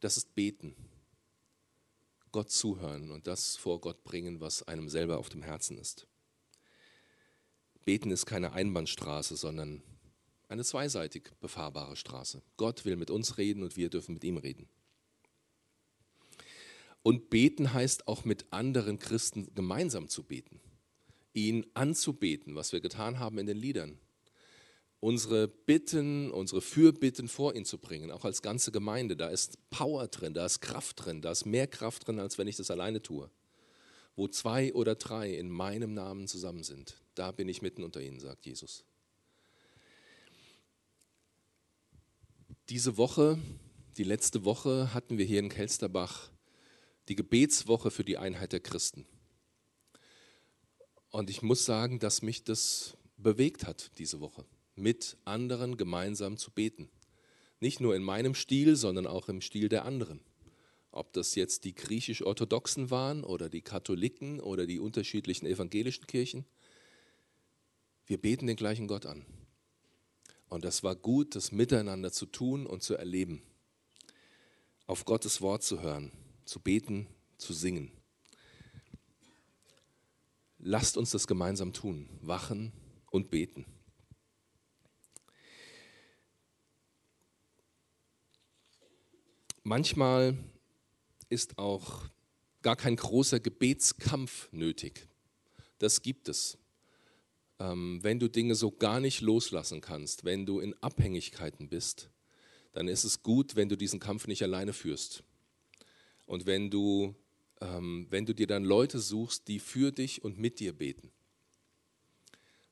Das 0.00 0.16
ist 0.16 0.34
beten. 0.34 0.74
Gott 2.32 2.50
zuhören 2.50 3.10
und 3.10 3.26
das 3.26 3.56
vor 3.56 3.80
Gott 3.80 4.02
bringen, 4.04 4.40
was 4.40 4.62
einem 4.62 4.88
selber 4.88 5.18
auf 5.18 5.28
dem 5.28 5.42
Herzen 5.42 5.78
ist. 5.78 6.06
Beten 7.84 8.10
ist 8.10 8.26
keine 8.26 8.52
Einbahnstraße, 8.52 9.36
sondern 9.36 9.82
eine 10.48 10.64
zweiseitig 10.64 11.30
befahrbare 11.40 11.96
Straße. 11.96 12.42
Gott 12.56 12.84
will 12.84 12.96
mit 12.96 13.10
uns 13.10 13.38
reden 13.38 13.62
und 13.62 13.76
wir 13.76 13.90
dürfen 13.90 14.14
mit 14.14 14.24
ihm 14.24 14.36
reden. 14.36 14.68
Und 17.02 17.30
beten 17.30 17.72
heißt 17.72 18.06
auch 18.06 18.24
mit 18.24 18.46
anderen 18.52 18.98
Christen 18.98 19.52
gemeinsam 19.54 20.08
zu 20.08 20.22
beten, 20.22 20.60
ihn 21.34 21.66
anzubeten, 21.74 22.54
was 22.54 22.72
wir 22.72 22.80
getan 22.80 23.18
haben 23.18 23.38
in 23.38 23.46
den 23.46 23.56
Liedern 23.56 23.98
unsere 25.02 25.48
Bitten, 25.48 26.30
unsere 26.30 26.62
Fürbitten 26.62 27.26
vor 27.26 27.56
ihn 27.56 27.64
zu 27.64 27.78
bringen, 27.78 28.12
auch 28.12 28.24
als 28.24 28.40
ganze 28.40 28.70
Gemeinde. 28.70 29.16
Da 29.16 29.30
ist 29.30 29.58
Power 29.68 30.06
drin, 30.06 30.32
da 30.32 30.46
ist 30.46 30.60
Kraft 30.60 31.04
drin, 31.04 31.20
da 31.20 31.32
ist 31.32 31.44
mehr 31.44 31.66
Kraft 31.66 32.06
drin, 32.06 32.20
als 32.20 32.38
wenn 32.38 32.46
ich 32.46 32.54
das 32.54 32.70
alleine 32.70 33.02
tue. 33.02 33.28
Wo 34.14 34.28
zwei 34.28 34.72
oder 34.74 34.94
drei 34.94 35.34
in 35.34 35.50
meinem 35.50 35.92
Namen 35.92 36.28
zusammen 36.28 36.62
sind, 36.62 36.96
da 37.16 37.32
bin 37.32 37.48
ich 37.48 37.62
mitten 37.62 37.82
unter 37.82 38.00
ihnen, 38.00 38.20
sagt 38.20 38.46
Jesus. 38.46 38.84
Diese 42.68 42.96
Woche, 42.96 43.40
die 43.96 44.04
letzte 44.04 44.44
Woche, 44.44 44.94
hatten 44.94 45.18
wir 45.18 45.24
hier 45.24 45.40
in 45.40 45.48
Kelsterbach 45.48 46.30
die 47.08 47.16
Gebetswoche 47.16 47.90
für 47.90 48.04
die 48.04 48.18
Einheit 48.18 48.52
der 48.52 48.60
Christen. 48.60 49.04
Und 51.10 51.28
ich 51.28 51.42
muss 51.42 51.64
sagen, 51.64 51.98
dass 51.98 52.22
mich 52.22 52.44
das 52.44 52.96
bewegt 53.16 53.66
hat 53.66 53.90
diese 53.98 54.20
Woche 54.20 54.46
mit 54.74 55.16
anderen 55.24 55.76
gemeinsam 55.76 56.36
zu 56.36 56.50
beten. 56.50 56.88
Nicht 57.60 57.80
nur 57.80 57.94
in 57.94 58.02
meinem 58.02 58.34
Stil, 58.34 58.76
sondern 58.76 59.06
auch 59.06 59.28
im 59.28 59.40
Stil 59.40 59.68
der 59.68 59.84
anderen. 59.84 60.20
Ob 60.90 61.12
das 61.12 61.34
jetzt 61.34 61.64
die 61.64 61.74
griechisch-orthodoxen 61.74 62.90
waren 62.90 63.24
oder 63.24 63.48
die 63.48 63.62
Katholiken 63.62 64.40
oder 64.40 64.66
die 64.66 64.78
unterschiedlichen 64.78 65.46
evangelischen 65.46 66.06
Kirchen. 66.06 66.44
Wir 68.06 68.18
beten 68.20 68.46
den 68.46 68.56
gleichen 68.56 68.88
Gott 68.88 69.06
an. 69.06 69.24
Und 70.48 70.66
das 70.66 70.82
war 70.82 70.94
gut, 70.94 71.34
das 71.34 71.50
miteinander 71.50 72.12
zu 72.12 72.26
tun 72.26 72.66
und 72.66 72.82
zu 72.82 72.94
erleben. 72.94 73.42
Auf 74.86 75.06
Gottes 75.06 75.40
Wort 75.40 75.62
zu 75.62 75.80
hören, 75.80 76.12
zu 76.44 76.60
beten, 76.60 77.06
zu 77.38 77.54
singen. 77.54 77.90
Lasst 80.58 80.96
uns 80.98 81.10
das 81.10 81.26
gemeinsam 81.26 81.72
tun, 81.72 82.08
wachen 82.20 82.72
und 83.10 83.30
beten. 83.30 83.64
Manchmal 89.64 90.36
ist 91.28 91.56
auch 91.58 92.04
gar 92.62 92.76
kein 92.76 92.96
großer 92.96 93.38
Gebetskampf 93.38 94.48
nötig. 94.52 95.06
Das 95.78 96.02
gibt 96.02 96.28
es. 96.28 96.58
Ähm, 97.60 98.00
wenn 98.02 98.18
du 98.18 98.28
Dinge 98.28 98.56
so 98.56 98.72
gar 98.72 98.98
nicht 98.98 99.20
loslassen 99.20 99.80
kannst, 99.80 100.24
wenn 100.24 100.46
du 100.46 100.58
in 100.58 100.74
Abhängigkeiten 100.82 101.68
bist, 101.68 102.10
dann 102.72 102.88
ist 102.88 103.04
es 103.04 103.22
gut, 103.22 103.54
wenn 103.54 103.68
du 103.68 103.76
diesen 103.76 104.00
Kampf 104.00 104.26
nicht 104.26 104.42
alleine 104.42 104.72
führst. 104.72 105.22
Und 106.26 106.46
wenn 106.46 106.70
du, 106.70 107.14
ähm, 107.60 108.06
wenn 108.10 108.26
du 108.26 108.34
dir 108.34 108.48
dann 108.48 108.64
Leute 108.64 108.98
suchst, 108.98 109.46
die 109.46 109.60
für 109.60 109.92
dich 109.92 110.24
und 110.24 110.38
mit 110.38 110.58
dir 110.58 110.72
beten. 110.72 111.12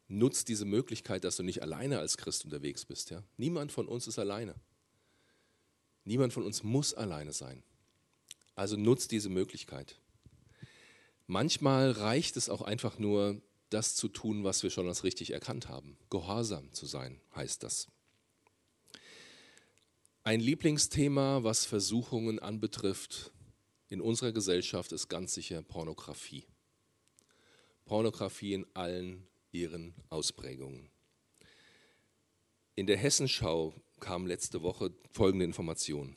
Nutz 0.09 0.45
diese 0.45 0.65
Möglichkeit, 0.65 1.23
dass 1.23 1.37
du 1.37 1.45
nicht 1.45 1.63
alleine 1.63 2.01
als 2.01 2.17
Christ 2.17 2.45
unterwegs 2.45 2.85
bist. 2.85 3.11
Ja? 3.11 3.23
Niemand 3.37 3.71
von 3.71 3.87
uns 3.87 4.09
ist 4.09 4.19
alleine. 4.19 4.57
Niemand 6.11 6.33
von 6.33 6.43
uns 6.43 6.65
muss 6.65 6.93
alleine 6.93 7.33
sein. 7.33 7.63
Also 8.57 8.77
nutzt 8.77 9.13
diese 9.13 9.29
Möglichkeit. 9.29 10.01
Manchmal 11.29 11.93
reicht 11.93 12.37
es 12.37 12.49
auch 12.49 12.63
einfach 12.63 12.99
nur, 12.99 13.41
das 13.69 13.95
zu 13.95 14.09
tun, 14.09 14.43
was 14.43 14.65
wir 14.65 14.71
schon 14.71 14.89
als 14.89 15.05
richtig 15.05 15.31
erkannt 15.31 15.69
haben. 15.69 15.97
Gehorsam 16.11 16.73
zu 16.73 16.87
sein, 16.87 17.21
heißt 17.37 17.63
das. 17.63 17.87
Ein 20.25 20.41
Lieblingsthema, 20.41 21.45
was 21.45 21.65
Versuchungen 21.65 22.41
anbetrifft 22.41 23.31
in 23.89 24.01
unserer 24.01 24.33
Gesellschaft, 24.33 24.91
ist 24.91 25.07
ganz 25.07 25.35
sicher 25.35 25.63
Pornografie. 25.63 26.45
Pornografie 27.85 28.55
in 28.55 28.67
allen 28.75 29.29
ihren 29.53 29.95
Ausprägungen. 30.09 30.91
In 32.75 32.89
der 32.89 32.97
Hessenschau 32.97 33.81
kam 34.01 34.27
letzte 34.27 34.63
Woche 34.63 34.93
folgende 35.13 35.45
Information. 35.45 36.17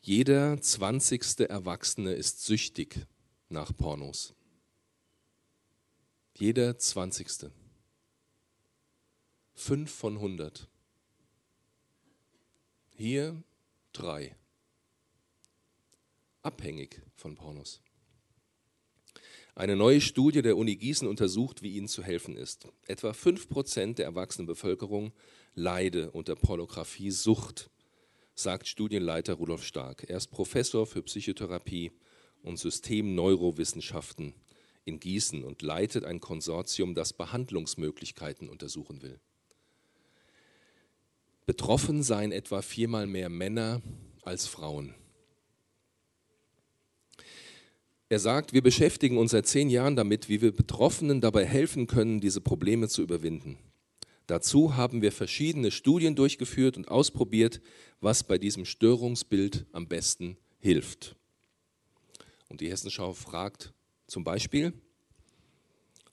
Jeder 0.00 0.60
zwanzigste 0.60 1.48
Erwachsene 1.48 2.12
ist 2.12 2.44
süchtig 2.44 3.06
nach 3.48 3.76
Pornos. 3.76 4.34
Jeder 6.36 6.78
zwanzigste. 6.78 7.52
Fünf 9.54 9.92
von 9.92 10.18
hundert. 10.18 10.68
Hier 12.96 13.42
drei. 13.92 14.34
Abhängig 16.42 17.00
von 17.14 17.36
Pornos. 17.36 17.80
Eine 19.54 19.76
neue 19.76 20.00
Studie 20.00 20.40
der 20.40 20.56
Uni 20.56 20.76
Gießen 20.76 21.06
untersucht, 21.06 21.62
wie 21.62 21.76
ihnen 21.76 21.86
zu 21.86 22.02
helfen 22.02 22.36
ist. 22.36 22.66
Etwa 22.86 23.10
5% 23.10 23.94
der 23.94 24.06
erwachsenen 24.06 24.46
Bevölkerung 24.46 25.12
leide 25.54 26.10
unter 26.10 26.34
Pornografie-Sucht, 26.34 27.70
sagt 28.34 28.66
Studienleiter 28.66 29.34
Rudolf 29.34 29.64
Stark. 29.64 30.04
Er 30.08 30.16
ist 30.16 30.28
Professor 30.28 30.86
für 30.86 31.02
Psychotherapie 31.02 31.92
und 32.42 32.58
Systemneurowissenschaften 32.58 34.34
in 34.84 34.98
Gießen 34.98 35.44
und 35.44 35.62
leitet 35.62 36.04
ein 36.04 36.20
Konsortium, 36.20 36.94
das 36.94 37.12
Behandlungsmöglichkeiten 37.12 38.48
untersuchen 38.48 39.02
will. 39.02 39.20
Betroffen 41.46 42.02
seien 42.02 42.32
etwa 42.32 42.62
viermal 42.62 43.06
mehr 43.06 43.28
Männer 43.28 43.82
als 44.22 44.46
Frauen. 44.46 44.94
Er 48.08 48.18
sagt, 48.18 48.52
wir 48.52 48.62
beschäftigen 48.62 49.16
uns 49.18 49.30
seit 49.30 49.46
zehn 49.46 49.70
Jahren 49.70 49.96
damit, 49.96 50.28
wie 50.28 50.42
wir 50.42 50.54
Betroffenen 50.54 51.20
dabei 51.20 51.46
helfen 51.46 51.86
können, 51.86 52.20
diese 52.20 52.40
Probleme 52.40 52.88
zu 52.88 53.02
überwinden. 53.02 53.58
Dazu 54.32 54.76
haben 54.76 55.02
wir 55.02 55.12
verschiedene 55.12 55.70
Studien 55.70 56.16
durchgeführt 56.16 56.78
und 56.78 56.88
ausprobiert, 56.88 57.60
was 58.00 58.24
bei 58.24 58.38
diesem 58.38 58.64
Störungsbild 58.64 59.66
am 59.72 59.88
besten 59.88 60.38
hilft. 60.58 61.16
Und 62.48 62.62
die 62.62 62.70
Hessenschau 62.70 63.12
fragt 63.12 63.74
zum 64.06 64.24
Beispiel, 64.24 64.72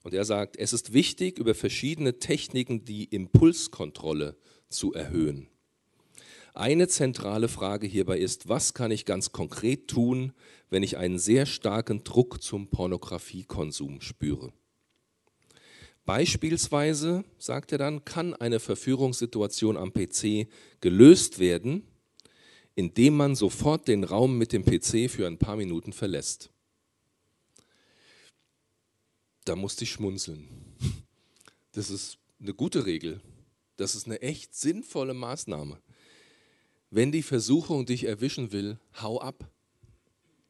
und 0.03 0.13
er 0.13 0.25
sagt, 0.25 0.57
es 0.57 0.73
ist 0.73 0.91
wichtig, 0.91 1.39
über 1.39 1.55
verschiedene 1.55 2.19
Techniken 2.19 2.83
die 2.83 3.05
Impulskontrolle 3.05 4.35
zu 4.67 4.93
erhöhen. 4.93 5.47
Eine 6.53 6.89
zentrale 6.89 7.47
Frage 7.47 7.87
hierbei 7.87 8.19
ist, 8.19 8.49
was 8.49 8.73
kann 8.73 8.91
ich 8.91 9.05
ganz 9.05 9.31
konkret 9.31 9.87
tun, 9.87 10.33
wenn 10.69 10.83
ich 10.83 10.97
einen 10.97 11.19
sehr 11.19 11.45
starken 11.45 12.03
Druck 12.03 12.43
zum 12.43 12.67
Pornografiekonsum 12.67 14.01
spüre? 14.01 14.51
Beispielsweise, 16.09 17.23
sagt 17.37 17.71
er 17.71 17.77
dann, 17.77 18.03
kann 18.03 18.33
eine 18.33 18.59
Verführungssituation 18.59 19.77
am 19.77 19.93
PC 19.93 20.47
gelöst 20.81 21.37
werden, 21.37 21.83
indem 22.73 23.15
man 23.15 23.35
sofort 23.35 23.87
den 23.87 24.03
Raum 24.03 24.35
mit 24.35 24.51
dem 24.51 24.65
PC 24.65 25.07
für 25.07 25.27
ein 25.27 25.37
paar 25.37 25.55
Minuten 25.55 25.93
verlässt. 25.93 26.49
Da 29.45 29.55
musste 29.55 29.83
ich 29.83 29.91
schmunzeln. 29.91 30.47
Das 31.73 31.91
ist 31.91 32.17
eine 32.41 32.55
gute 32.55 32.87
Regel. 32.87 33.21
Das 33.77 33.93
ist 33.93 34.07
eine 34.07 34.19
echt 34.23 34.55
sinnvolle 34.55 35.13
Maßnahme. 35.13 35.79
Wenn 36.89 37.11
die 37.11 37.21
Versuchung 37.21 37.85
dich 37.85 38.05
erwischen 38.05 38.51
will, 38.51 38.79
hau 38.99 39.21
ab. 39.21 39.47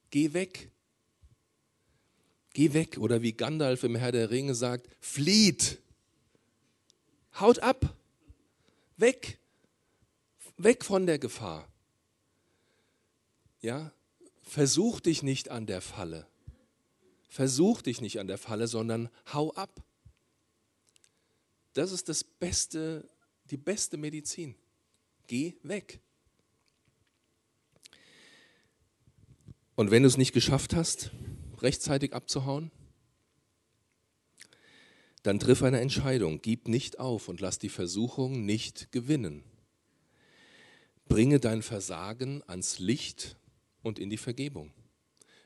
Geh 0.10 0.32
weg. 0.32 0.72
Geh 2.54 2.74
weg. 2.74 2.98
Oder 2.98 3.22
wie 3.22 3.34
Gandalf 3.34 3.84
im 3.84 3.96
Herr 3.96 4.12
der 4.12 4.30
Ringe 4.30 4.56
sagt, 4.56 4.88
flieht. 5.00 5.80
Haut 7.40 7.60
ab. 7.60 7.96
Weg. 8.98 9.40
Weg 10.58 10.84
von 10.84 11.06
der 11.06 11.20
Gefahr. 11.20 11.68
Ja, 13.62 13.92
versuch 14.42 15.00
dich 15.00 15.24
nicht 15.24 15.50
an 15.50 15.66
der 15.66 15.82
Falle. 15.82 16.28
Versuch 17.30 17.82
dich 17.82 18.02
nicht 18.02 18.20
an 18.20 18.28
der 18.28 18.38
Falle, 18.38 18.68
sondern 18.68 19.10
hau 19.32 19.54
ab. 19.54 19.84
Das 21.74 21.92
ist 21.92 22.10
das 22.10 22.24
beste, 22.24 23.08
die 23.52 23.58
beste 23.58 23.98
Medizin. 23.98 24.56
Geh 25.28 25.54
weg. 25.62 26.00
Und 29.76 29.92
wenn 29.92 30.04
du 30.04 30.10
es 30.10 30.18
nicht 30.18 30.34
geschafft 30.34 30.76
hast, 30.76 31.12
rechtzeitig 31.63 32.13
abzuhauen, 32.13 32.72
dann 35.24 35.39
triff 35.39 35.63
eine 35.63 35.82
Entscheidung, 35.82 36.41
gib 36.41 36.67
nicht 36.67 37.00
auf 37.00 37.28
und 37.28 37.41
lass 37.41 37.60
die 37.60 37.69
Versuchung 37.69 38.45
nicht 38.45 38.91
gewinnen. 38.91 39.43
Bringe 41.08 41.39
dein 41.39 41.62
Versagen 41.62 42.43
ans 42.48 42.80
Licht 42.80 43.36
und 43.82 44.00
in 44.00 44.10
die 44.10 44.17
Vergebung. 44.17 44.72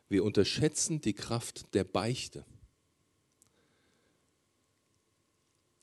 Wir 0.09 0.23
unterschätzen 0.23 1.01
die 1.01 1.13
Kraft 1.13 1.73
der 1.73 1.85
Beichte. 1.85 2.45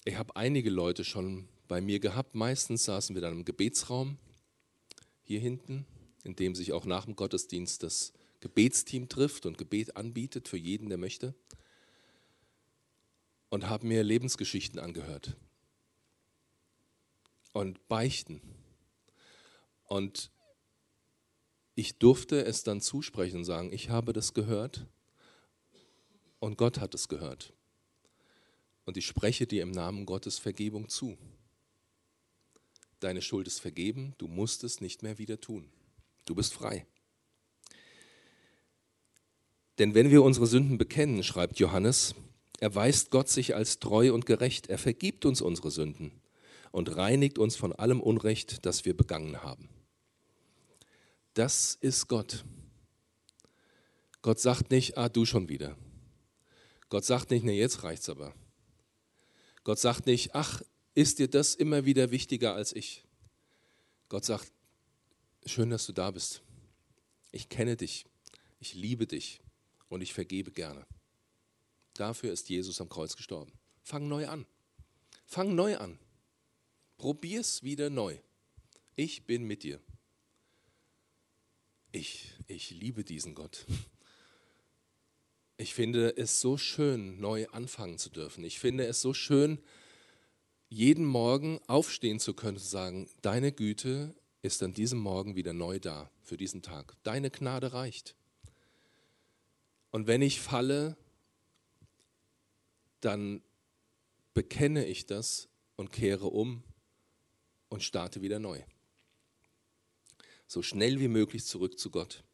Ich 0.05 0.17
habe 0.17 0.37
einige 0.37 0.71
Leute 0.71 1.05
schon 1.05 1.49
bei 1.67 1.81
mir 1.81 1.99
gehabt. 1.99 2.35
Meistens 2.35 2.85
saßen 2.85 3.15
wir 3.15 3.23
dann 3.23 3.33
im 3.33 3.45
Gebetsraum 3.45 4.19
hier 5.23 5.41
hinten, 5.41 5.87
in 6.25 6.37
dem 6.37 6.55
sich 6.55 6.73
auch 6.73 6.85
nach 6.85 7.07
dem 7.07 7.17
Gottesdienst 7.17 7.83
das 7.83 8.13
Gebetsteam 8.41 9.09
trifft 9.09 9.47
und 9.47 9.59
Gebet 9.59 9.97
anbietet 9.97 10.49
für 10.49 10.57
jeden, 10.57 10.89
der 10.89 10.99
möchte. 10.99 11.35
Und 13.49 13.69
haben 13.69 13.89
mir 13.89 14.03
Lebensgeschichten 14.03 14.79
angehört. 14.79 15.37
Und 17.53 17.87
beichten. 17.89 18.41
Und 19.85 20.31
ich 21.75 21.99
durfte 21.99 22.45
es 22.45 22.63
dann 22.63 22.81
zusprechen 22.81 23.39
und 23.39 23.45
sagen, 23.45 23.73
ich 23.73 23.91
habe 23.91 24.13
das 24.13 24.35
gehört 24.35 24.87
und 26.39 26.57
Gott 26.57 26.79
hat 26.79 26.95
es 26.95 27.09
gehört. 27.09 27.53
Und 28.85 28.97
ich 28.97 29.07
spreche 29.07 29.47
dir 29.47 29.63
im 29.63 29.71
Namen 29.71 30.07
Gottes 30.07 30.39
Vergebung 30.39 30.89
zu. 30.89 31.19
Deine 33.01 33.23
Schuld 33.23 33.47
ist 33.47 33.61
vergeben, 33.61 34.15
du 34.19 34.29
musst 34.29 34.63
es 34.63 34.81
nicht 34.81 35.03
mehr 35.03 35.19
wieder 35.19 35.41
tun. 35.41 35.71
Du 36.25 36.35
bist 36.35 36.53
frei. 36.53 36.87
Denn 39.79 39.95
wenn 39.95 40.11
wir 40.11 40.23
unsere 40.23 40.47
Sünden 40.47 40.79
bekennen, 40.79 41.23
schreibt 41.23 41.59
Johannes, 41.59 42.15
erweist 42.61 43.11
Gott 43.11 43.29
sich 43.29 43.55
als 43.55 43.79
treu 43.79 44.13
und 44.13 44.27
gerecht. 44.27 44.69
Er 44.69 44.79
vergibt 44.79 45.25
uns 45.25 45.41
unsere 45.41 45.71
Sünden 45.71 46.13
und 46.71 46.97
reinigt 46.97 47.39
uns 47.39 47.57
von 47.57 47.73
allem 47.73 48.01
Unrecht, 48.01 48.65
das 48.67 48.85
wir 48.85 48.97
begangen 48.97 49.43
haben. 49.43 49.69
Das 51.35 51.77
ist 51.81 52.09
Gott. 52.09 52.45
Gott 54.23 54.39
sagt 54.39 54.71
nicht, 54.71 54.99
ah, 54.99 55.09
du 55.09 55.25
schon 55.25 55.49
wieder. 55.49 55.77
Gott 56.91 57.05
sagt 57.05 57.31
nicht, 57.31 57.45
nee, 57.45 57.59
jetzt 57.59 57.83
reicht's 57.83 58.11
aber. 58.11 58.35
Gott 59.65 59.79
sagt 59.79 60.07
nicht, 60.07 60.35
ach, 60.35 60.63
ist 60.95 61.19
dir 61.19 61.29
das 61.29 61.55
immer 61.55 61.87
wieder 61.87 62.11
wichtiger 62.11 62.55
als 62.55 62.75
ich? 62.75 63.05
Gott 64.09 64.25
sagt, 64.25 64.53
schön, 65.47 65.71
dass 65.71 65.87
du 65.87 65.93
da 65.93 66.11
bist. 66.11 66.43
Ich 67.31 67.49
kenne 67.49 67.77
dich, 67.77 68.05
ich 68.59 68.75
liebe 68.75 69.07
dich 69.07 69.41
und 69.91 70.01
ich 70.01 70.15
vergebe 70.15 70.51
gerne. 70.51 70.87
Dafür 71.93 72.33
ist 72.33 72.49
Jesus 72.49 72.81
am 72.81 72.89
Kreuz 72.89 73.15
gestorben. 73.17 73.53
Fang 73.83 74.09
neu 74.09 74.27
an. 74.27 74.47
Fang 75.27 75.55
neu 75.55 75.77
an. 75.77 75.99
Probier's 76.97 77.63
wieder 77.63 77.91
neu. 77.91 78.17
Ich 78.95 79.27
bin 79.27 79.45
mit 79.45 79.63
dir. 79.63 79.81
Ich, 81.93 82.33
ich 82.47 82.71
liebe 82.71 83.05
diesen 83.05 83.35
Gott. 83.35 83.67
Ich 85.57 85.75
finde 85.75 86.17
es 86.17 86.41
so 86.41 86.57
schön, 86.57 87.21
neu 87.21 87.47
anfangen 87.49 87.99
zu 87.99 88.09
dürfen. 88.09 88.45
Ich 88.45 88.59
finde 88.59 88.87
es 88.87 89.03
so 89.03 89.13
schön, 89.13 89.59
jeden 90.69 91.05
Morgen 91.05 91.61
aufstehen 91.67 92.21
zu 92.21 92.33
können 92.33 92.57
und 92.57 92.63
zu 92.63 92.69
sagen, 92.69 93.11
deine 93.23 93.53
Güte 93.53 94.15
ist 94.41 94.63
an 94.63 94.73
diesem 94.73 95.01
Morgen 95.01 95.35
wieder 95.35 95.53
neu 95.53 95.81
da 95.81 96.11
für 96.23 96.37
diesen 96.37 96.63
Tag. 96.63 96.97
Deine 97.03 97.31
Gnade 97.31 97.73
reicht. 97.73 98.15
Und 99.91 100.07
wenn 100.07 100.23
ich 100.23 100.41
falle, 100.41 100.97
dann 103.01 103.43
bekenne 104.35 104.87
ich 104.87 105.07
das 105.07 105.49
und 105.77 105.93
kehre 105.93 106.27
um 106.27 106.63
und 107.69 107.83
starte 107.83 108.23
wieder 108.23 108.39
neu. 108.39 108.61
So 110.47 110.63
schnell 110.63 111.01
wie 111.01 111.09
möglich 111.09 111.45
zurück 111.45 111.79
zu 111.79 111.91
Gott 111.91 112.25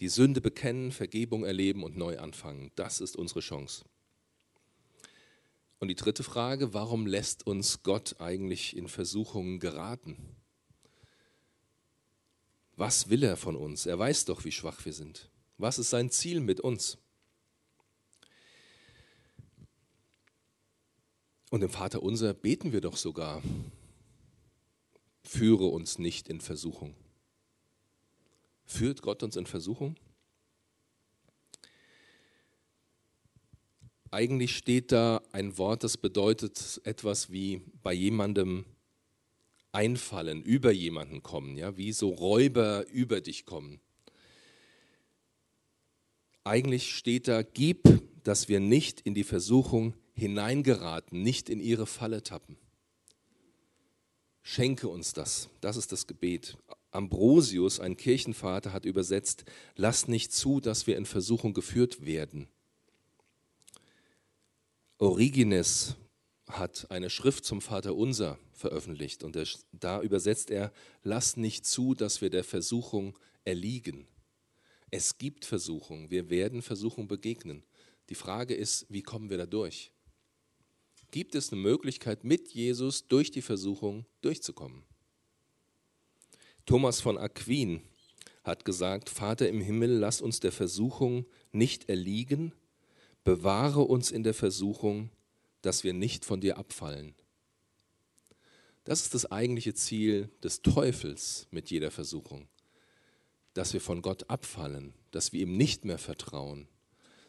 die 0.00 0.08
Sünde 0.08 0.40
bekennen, 0.40 0.92
Vergebung 0.92 1.44
erleben 1.44 1.84
und 1.84 1.96
neu 1.96 2.18
anfangen. 2.18 2.72
Das 2.74 3.00
ist 3.00 3.16
unsere 3.16 3.40
Chance. 3.40 3.84
Und 5.78 5.88
die 5.88 5.94
dritte 5.94 6.22
Frage, 6.22 6.74
warum 6.74 7.06
lässt 7.06 7.46
uns 7.46 7.82
Gott 7.82 8.16
eigentlich 8.18 8.76
in 8.76 8.88
Versuchungen 8.88 9.60
geraten? 9.60 10.16
Was 12.76 13.10
will 13.10 13.22
er 13.22 13.36
von 13.36 13.56
uns? 13.56 13.86
Er 13.86 13.98
weiß 13.98 14.24
doch, 14.24 14.44
wie 14.44 14.52
schwach 14.52 14.84
wir 14.84 14.94
sind. 14.94 15.30
Was 15.60 15.78
ist 15.78 15.90
sein 15.90 16.08
Ziel 16.08 16.40
mit 16.40 16.58
uns? 16.58 16.96
Und 21.50 21.62
im 21.62 21.68
Vater 21.68 22.02
unser 22.02 22.32
beten 22.32 22.72
wir 22.72 22.80
doch 22.80 22.96
sogar, 22.96 23.42
führe 25.22 25.66
uns 25.66 25.98
nicht 25.98 26.30
in 26.30 26.40
Versuchung. 26.40 26.94
Führt 28.64 29.02
Gott 29.02 29.22
uns 29.22 29.36
in 29.36 29.44
Versuchung? 29.44 29.96
Eigentlich 34.10 34.56
steht 34.56 34.92
da 34.92 35.20
ein 35.32 35.58
Wort, 35.58 35.84
das 35.84 35.98
bedeutet 35.98 36.80
etwas 36.84 37.30
wie 37.30 37.60
bei 37.82 37.92
jemandem 37.92 38.64
einfallen, 39.72 40.42
über 40.42 40.72
jemanden 40.72 41.22
kommen, 41.22 41.58
ja, 41.58 41.76
wie 41.76 41.92
so 41.92 42.08
Räuber 42.08 42.86
über 42.88 43.20
dich 43.20 43.44
kommen. 43.44 43.78
Eigentlich 46.44 46.94
steht 46.94 47.28
da, 47.28 47.42
gib, 47.42 47.82
dass 48.24 48.48
wir 48.48 48.60
nicht 48.60 49.00
in 49.00 49.14
die 49.14 49.24
Versuchung 49.24 49.94
hineingeraten, 50.14 51.22
nicht 51.22 51.48
in 51.48 51.60
ihre 51.60 51.86
Falle 51.86 52.22
tappen. 52.22 52.56
Schenke 54.42 54.88
uns 54.88 55.12
das. 55.12 55.48
Das 55.60 55.76
ist 55.76 55.92
das 55.92 56.06
Gebet. 56.06 56.56
Ambrosius, 56.90 57.78
ein 57.78 57.96
Kirchenvater, 57.96 58.72
hat 58.72 58.84
übersetzt, 58.84 59.44
lass 59.76 60.08
nicht 60.08 60.32
zu, 60.32 60.60
dass 60.60 60.86
wir 60.86 60.96
in 60.96 61.06
Versuchung 61.06 61.52
geführt 61.52 62.04
werden. 62.04 62.48
Origenes 64.98 65.96
hat 66.48 66.90
eine 66.90 67.10
Schrift 67.10 67.44
zum 67.44 67.60
Vater 67.60 67.94
Unser 67.94 68.38
veröffentlicht 68.52 69.22
und 69.22 69.38
da 69.72 70.02
übersetzt 70.02 70.50
er, 70.50 70.72
lass 71.02 71.36
nicht 71.36 71.64
zu, 71.64 71.94
dass 71.94 72.20
wir 72.20 72.28
der 72.28 72.44
Versuchung 72.44 73.16
erliegen. 73.44 74.06
Es 74.90 75.18
gibt 75.18 75.44
Versuchung, 75.44 76.10
wir 76.10 76.30
werden 76.30 76.62
Versuchung 76.62 77.06
begegnen. 77.06 77.62
Die 78.08 78.14
Frage 78.14 78.54
ist, 78.54 78.86
wie 78.88 79.02
kommen 79.02 79.30
wir 79.30 79.38
da 79.38 79.46
durch? 79.46 79.92
Gibt 81.10 81.34
es 81.34 81.52
eine 81.52 81.60
Möglichkeit, 81.60 82.24
mit 82.24 82.52
Jesus 82.52 83.06
durch 83.06 83.30
die 83.30 83.42
Versuchung 83.42 84.04
durchzukommen? 84.20 84.84
Thomas 86.66 87.00
von 87.00 87.18
Aquin 87.18 87.82
hat 88.44 88.64
gesagt, 88.64 89.08
Vater 89.08 89.48
im 89.48 89.60
Himmel, 89.60 89.90
lass 89.90 90.20
uns 90.20 90.40
der 90.40 90.52
Versuchung 90.52 91.26
nicht 91.52 91.88
erliegen, 91.88 92.52
bewahre 93.24 93.82
uns 93.82 94.10
in 94.10 94.22
der 94.22 94.34
Versuchung, 94.34 95.10
dass 95.62 95.84
wir 95.84 95.92
nicht 95.92 96.24
von 96.24 96.40
dir 96.40 96.58
abfallen. 96.58 97.14
Das 98.84 99.02
ist 99.02 99.14
das 99.14 99.30
eigentliche 99.30 99.74
Ziel 99.74 100.30
des 100.42 100.62
Teufels 100.62 101.46
mit 101.50 101.70
jeder 101.70 101.90
Versuchung, 101.90 102.48
dass 103.54 103.72
wir 103.72 103.80
von 103.80 104.02
Gott 104.02 104.28
abfallen, 104.30 104.94
dass 105.10 105.32
wir 105.32 105.40
ihm 105.40 105.56
nicht 105.56 105.84
mehr 105.84 105.98
vertrauen, 105.98 106.68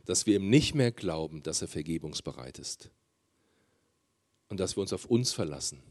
dass 0.05 0.25
wir 0.25 0.35
ihm 0.35 0.49
nicht 0.49 0.75
mehr 0.75 0.91
glauben, 0.91 1.43
dass 1.43 1.61
er 1.61 1.67
vergebungsbereit 1.67 2.59
ist 2.59 2.91
und 4.49 4.59
dass 4.59 4.75
wir 4.75 4.81
uns 4.81 4.93
auf 4.93 5.05
uns 5.05 5.31
verlassen 5.33 5.81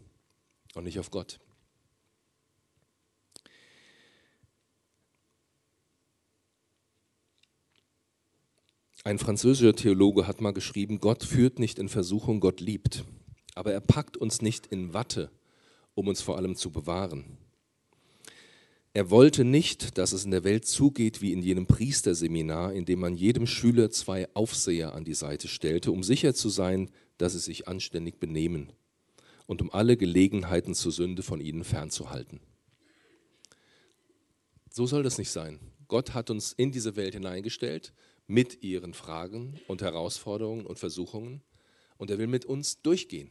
und 0.74 0.84
nicht 0.84 0.98
auf 0.98 1.10
Gott. 1.10 1.40
Ein 9.02 9.18
französischer 9.18 9.74
Theologe 9.74 10.26
hat 10.26 10.42
mal 10.42 10.52
geschrieben, 10.52 11.00
Gott 11.00 11.24
führt 11.24 11.58
nicht 11.58 11.78
in 11.78 11.88
Versuchung, 11.88 12.40
Gott 12.40 12.60
liebt. 12.60 13.04
Aber 13.54 13.72
er 13.72 13.80
packt 13.80 14.18
uns 14.18 14.42
nicht 14.42 14.66
in 14.66 14.92
Watte, 14.92 15.30
um 15.94 16.06
uns 16.08 16.20
vor 16.20 16.36
allem 16.36 16.54
zu 16.54 16.70
bewahren. 16.70 17.38
Er 18.92 19.10
wollte 19.10 19.44
nicht, 19.44 19.98
dass 19.98 20.12
es 20.12 20.24
in 20.24 20.32
der 20.32 20.42
Welt 20.42 20.66
zugeht 20.66 21.22
wie 21.22 21.32
in 21.32 21.42
jenem 21.42 21.66
Priesterseminar, 21.66 22.72
in 22.72 22.84
dem 22.84 22.98
man 22.98 23.14
jedem 23.14 23.46
Schüler 23.46 23.90
zwei 23.90 24.28
Aufseher 24.34 24.94
an 24.94 25.04
die 25.04 25.14
Seite 25.14 25.46
stellte, 25.46 25.92
um 25.92 26.02
sicher 26.02 26.34
zu 26.34 26.48
sein, 26.48 26.90
dass 27.16 27.34
sie 27.34 27.38
sich 27.38 27.68
anständig 27.68 28.18
benehmen 28.18 28.72
und 29.46 29.62
um 29.62 29.70
alle 29.72 29.96
Gelegenheiten 29.96 30.74
zur 30.74 30.90
Sünde 30.90 31.22
von 31.22 31.40
ihnen 31.40 31.62
fernzuhalten. 31.62 32.40
So 34.70 34.86
soll 34.86 35.04
das 35.04 35.18
nicht 35.18 35.30
sein. 35.30 35.60
Gott 35.86 36.14
hat 36.14 36.30
uns 36.30 36.52
in 36.52 36.72
diese 36.72 36.96
Welt 36.96 37.14
hineingestellt 37.14 37.92
mit 38.26 38.62
ihren 38.62 38.94
Fragen 38.94 39.60
und 39.68 39.82
Herausforderungen 39.82 40.66
und 40.66 40.78
Versuchungen 40.78 41.42
und 41.96 42.10
er 42.10 42.18
will 42.18 42.28
mit 42.28 42.44
uns 42.44 42.82
durchgehen. 42.82 43.30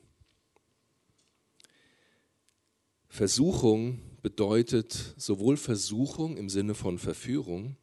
Versuchung 3.07 4.08
bedeutet 4.21 5.13
sowohl 5.17 5.57
Versuchung 5.57 6.37
im 6.37 6.49
Sinne 6.49 6.75
von 6.75 6.97
Verführung, 6.97 7.77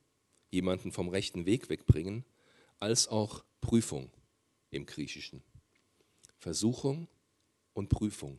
jemanden 0.50 0.92
vom 0.92 1.08
rechten 1.08 1.46
Weg 1.46 1.68
wegbringen, 1.68 2.24
als 2.78 3.08
auch 3.08 3.44
Prüfung 3.60 4.10
im 4.70 4.86
Griechischen. 4.86 5.42
Versuchung 6.38 7.08
und 7.72 7.88
Prüfung. 7.88 8.38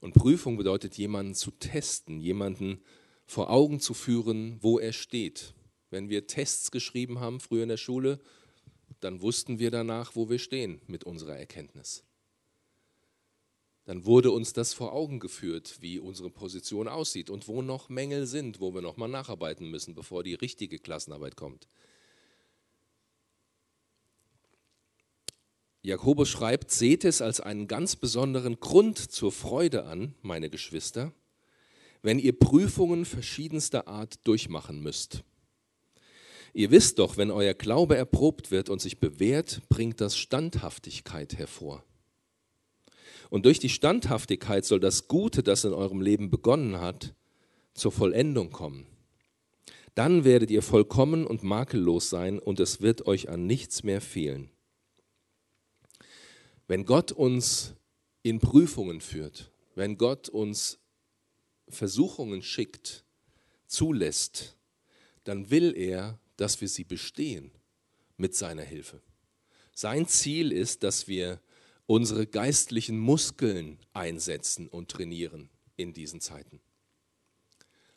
Und 0.00 0.12
Prüfung 0.12 0.56
bedeutet, 0.56 0.98
jemanden 0.98 1.34
zu 1.34 1.50
testen, 1.50 2.20
jemanden 2.20 2.82
vor 3.26 3.50
Augen 3.50 3.80
zu 3.80 3.94
führen, 3.94 4.58
wo 4.60 4.78
er 4.78 4.92
steht, 4.92 5.54
wenn 5.90 6.10
wir 6.10 6.26
Tests 6.26 6.70
geschrieben 6.70 7.20
haben 7.20 7.40
früher 7.40 7.62
in 7.62 7.68
der 7.70 7.76
Schule, 7.78 8.20
dann 9.00 9.22
wussten 9.22 9.58
wir 9.58 9.70
danach, 9.70 10.14
wo 10.14 10.28
wir 10.28 10.38
stehen 10.38 10.80
mit 10.86 11.04
unserer 11.04 11.36
Erkenntnis. 11.36 12.04
Dann 13.84 14.06
wurde 14.06 14.30
uns 14.30 14.52
das 14.52 14.72
vor 14.72 14.92
Augen 14.92 15.20
geführt, 15.20 15.76
wie 15.80 15.98
unsere 15.98 16.30
Position 16.30 16.88
aussieht 16.88 17.28
und 17.28 17.48
wo 17.48 17.60
noch 17.60 17.88
Mängel 17.88 18.26
sind, 18.26 18.60
wo 18.60 18.74
wir 18.74 18.80
nochmal 18.80 19.08
nacharbeiten 19.08 19.70
müssen, 19.70 19.94
bevor 19.94 20.24
die 20.24 20.34
richtige 20.34 20.78
Klassenarbeit 20.78 21.36
kommt. 21.36 21.68
Jakobus 25.82 26.30
schreibt, 26.30 26.70
seht 26.70 27.04
es 27.04 27.20
als 27.20 27.40
einen 27.40 27.66
ganz 27.66 27.94
besonderen 27.96 28.58
Grund 28.58 28.98
zur 28.98 29.32
Freude 29.32 29.84
an, 29.84 30.14
meine 30.22 30.48
Geschwister, 30.48 31.12
wenn 32.00 32.18
ihr 32.18 32.38
Prüfungen 32.38 33.04
verschiedenster 33.04 33.86
Art 33.86 34.26
durchmachen 34.26 34.80
müsst 34.80 35.24
Ihr 36.56 36.70
wisst 36.70 37.00
doch, 37.00 37.16
wenn 37.16 37.32
euer 37.32 37.52
Glaube 37.52 37.96
erprobt 37.96 38.52
wird 38.52 38.68
und 38.68 38.80
sich 38.80 39.00
bewährt, 39.00 39.60
bringt 39.68 40.00
das 40.00 40.16
Standhaftigkeit 40.16 41.36
hervor. 41.36 41.84
Und 43.30 43.46
durch 43.46 43.58
die 43.58 43.68
Standhaftigkeit 43.68 44.64
soll 44.64 44.80
das 44.80 45.08
Gute, 45.08 45.42
das 45.42 45.64
in 45.64 45.72
eurem 45.72 46.00
Leben 46.00 46.30
begonnen 46.30 46.80
hat, 46.80 47.14
zur 47.74 47.92
Vollendung 47.92 48.50
kommen. 48.50 48.86
Dann 49.94 50.24
werdet 50.24 50.50
ihr 50.50 50.62
vollkommen 50.62 51.26
und 51.26 51.42
makellos 51.42 52.10
sein 52.10 52.38
und 52.38 52.60
es 52.60 52.80
wird 52.80 53.06
euch 53.06 53.28
an 53.28 53.46
nichts 53.46 53.82
mehr 53.84 54.00
fehlen. 54.00 54.50
Wenn 56.66 56.84
Gott 56.84 57.12
uns 57.12 57.74
in 58.22 58.40
Prüfungen 58.40 59.00
führt, 59.00 59.52
wenn 59.74 59.98
Gott 59.98 60.28
uns 60.28 60.78
Versuchungen 61.68 62.42
schickt, 62.42 63.04
zulässt, 63.66 64.56
dann 65.24 65.50
will 65.50 65.74
er, 65.76 66.18
dass 66.36 66.60
wir 66.60 66.68
sie 66.68 66.84
bestehen 66.84 67.52
mit 68.16 68.34
seiner 68.34 68.62
Hilfe. 68.62 69.00
Sein 69.74 70.06
Ziel 70.06 70.52
ist, 70.52 70.82
dass 70.82 71.08
wir 71.08 71.40
unsere 71.86 72.26
geistlichen 72.26 72.98
Muskeln 72.98 73.78
einsetzen 73.92 74.68
und 74.68 74.90
trainieren 74.90 75.50
in 75.76 75.92
diesen 75.92 76.20
Zeiten. 76.20 76.60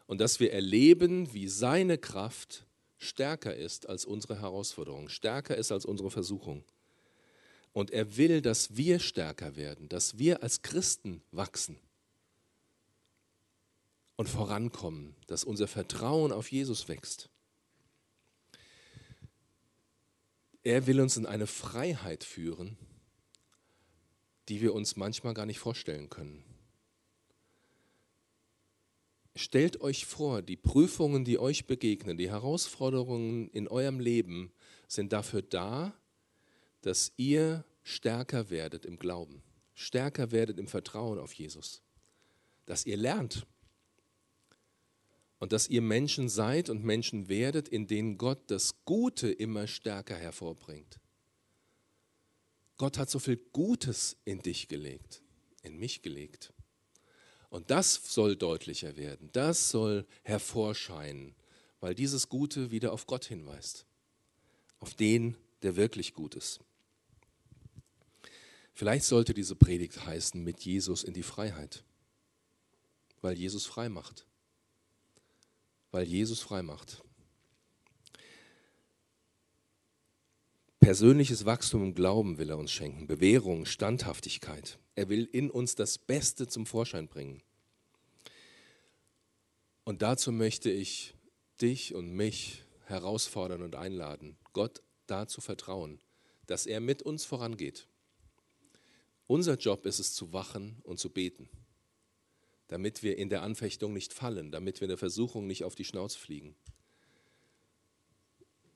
Und 0.06 0.22
dass 0.22 0.40
wir 0.40 0.54
erleben, 0.54 1.34
wie 1.34 1.48
seine 1.48 1.98
Kraft 1.98 2.66
stärker 2.98 3.56
ist 3.56 3.88
als 3.88 4.06
unsere 4.06 4.40
Herausforderung, 4.42 5.10
stärker 5.10 5.56
ist 5.56 5.72
als 5.72 5.86
unsere 5.86 6.12
Versuchung. 6.12 6.64
Und 7.74 7.92
er 7.92 8.18
will, 8.18 8.42
dass 8.42 8.76
wir 8.76 9.00
stärker 9.00 9.56
werden, 9.56 9.88
dass 9.90 10.18
wir 10.18 10.42
als 10.42 10.62
Christen 10.62 11.22
wachsen 11.32 11.78
und 14.16 14.28
vorankommen, 14.28 15.16
dass 15.28 15.44
unser 15.44 15.68
Vertrauen 15.68 16.32
auf 16.32 16.52
Jesus 16.52 16.88
wächst. 16.88 17.30
Er 20.64 20.88
will 20.88 21.00
uns 21.00 21.18
in 21.18 21.26
eine 21.26 21.48
Freiheit 21.48 22.24
führen, 22.24 22.78
die 24.50 24.62
wir 24.62 24.74
uns 24.74 24.96
manchmal 24.96 25.34
gar 25.34 25.46
nicht 25.46 25.60
vorstellen 25.60 26.10
können. 26.10 26.44
Stellt 29.36 29.82
euch 29.82 30.06
vor, 30.06 30.42
die 30.42 30.56
Prüfungen, 30.56 31.24
die 31.24 31.38
euch 31.38 31.68
begegnen, 31.68 32.18
die 32.18 32.32
Herausforderungen 32.32 33.50
in 33.50 33.68
eurem 33.68 34.00
Leben 34.00 34.52
sind 34.88 35.14
dafür 35.14 35.44
da, 35.44 35.94
dass 36.82 37.14
ihr 37.18 37.64
stärker 37.84 38.50
werdet 38.50 38.84
im 38.86 38.98
Glauben, 38.98 39.44
stärker 39.76 40.32
werdet 40.32 40.58
im 40.58 40.68
Vertrauen 40.68 41.20
auf 41.20 41.34
Jesus, 41.34 41.84
dass 42.66 42.86
ihr 42.86 42.98
lernt 42.98 43.46
und 45.40 45.52
dass 45.52 45.68
ihr 45.68 45.82
Menschen 45.82 46.30
seid 46.30 46.70
und 46.70 46.84
Menschen 46.84 47.30
werdet, 47.30 47.68
in 47.68 47.86
denen 47.86 48.18
Gott 48.18 48.40
das 48.48 48.84
Gute 48.86 49.30
immer 49.30 49.68
stärker 49.68 50.16
hervorbringt. 50.16 51.00
Gott 52.78 52.98
hat 52.98 53.10
so 53.10 53.20
viel 53.20 53.38
Gutes 53.54 54.18
in 54.24 54.40
dich 54.40 54.68
gelegt, 54.68 55.22
in 55.64 55.78
mich 55.78 56.02
gelegt. 56.02 56.54
Und 57.50 57.72
das 57.72 57.96
soll 58.14 58.36
deutlicher 58.36 58.98
werden, 58.98 59.30
das 59.32 59.70
soll 59.70 60.06
hervorscheinen, 60.24 61.36
weil 61.80 61.96
dieses 61.96 62.30
Gute 62.30 62.72
wieder 62.72 62.92
auf 62.94 63.08
Gott 63.08 63.26
hinweist, 63.26 63.86
auf 64.80 64.94
den, 64.94 65.36
der 65.62 65.76
wirklich 65.76 66.14
gut 66.14 66.36
ist. 66.36 66.60
Vielleicht 68.74 69.06
sollte 69.06 69.34
diese 69.34 69.56
Predigt 69.56 70.06
heißen, 70.06 70.44
mit 70.44 70.60
Jesus 70.60 71.04
in 71.04 71.14
die 71.14 71.24
Freiheit, 71.24 71.84
weil 73.22 73.36
Jesus 73.36 73.66
frei 73.66 73.90
macht. 73.90 74.28
Weil 75.90 76.04
Jesus 76.04 76.42
frei 76.42 76.62
macht. 76.62 77.02
Persönliches 80.80 81.46
Wachstum 81.46 81.84
im 81.84 81.94
Glauben 81.94 82.38
will 82.38 82.50
er 82.50 82.58
uns 82.58 82.72
schenken, 82.72 83.08
Bewährung, 83.08 83.66
Standhaftigkeit. 83.66 84.80
Er 84.96 85.10
will 85.10 85.26
in 85.32 85.50
uns 85.50 85.76
das 85.76 85.98
Beste 85.98 86.48
zum 86.48 86.66
Vorschein 86.66 87.08
bringen. 87.08 87.42
Und 89.84 90.02
dazu 90.02 90.32
möchte 90.32 90.70
ich 90.70 91.14
dich 91.62 91.96
und 91.96 92.12
mich 92.12 92.64
herausfordern 92.86 93.62
und 93.62 93.76
einladen, 93.76 94.38
Gott 94.54 94.82
dazu 95.08 95.42
vertrauen, 95.42 96.00
dass 96.46 96.66
er 96.66 96.80
mit 96.80 97.02
uns 97.02 97.26
vorangeht 97.26 97.88
unser 99.28 99.56
Job 99.58 99.86
ist 99.86 100.00
es 100.00 100.14
zu 100.14 100.32
wachen 100.32 100.78
und 100.84 101.00
zu 101.00 101.10
beten, 101.10 101.50
damit 102.68 103.04
wir 103.04 103.18
in 103.18 103.30
der 103.30 103.44
Anfechtung 103.44 103.92
nicht 103.92 104.14
fallen, 104.14 104.52
damit 104.52 104.80
wir 104.80 104.86
in 104.86 104.90
der 104.90 104.98
Versuchung 104.98 105.48
nicht 105.48 105.66
auf 105.66 105.76
die 105.76 105.84
Schnauze 105.84 106.18
fliegen. 106.18 106.56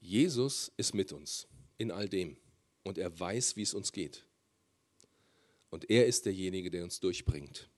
Jesus 0.01 0.71
ist 0.75 0.93
mit 0.93 1.13
uns 1.13 1.47
in 1.82 1.91
all 1.91 2.07
dem 2.07 2.38
und 2.84 2.97
er 2.97 3.19
weiß, 3.19 3.55
wie 3.55 3.63
es 3.63 3.73
uns 3.73 3.91
geht. 3.91 4.25
Und 5.69 5.89
er 5.89 6.05
ist 6.05 6.25
derjenige, 6.25 6.71
der 6.71 6.84
uns 6.84 6.99
durchbringt. 6.99 7.69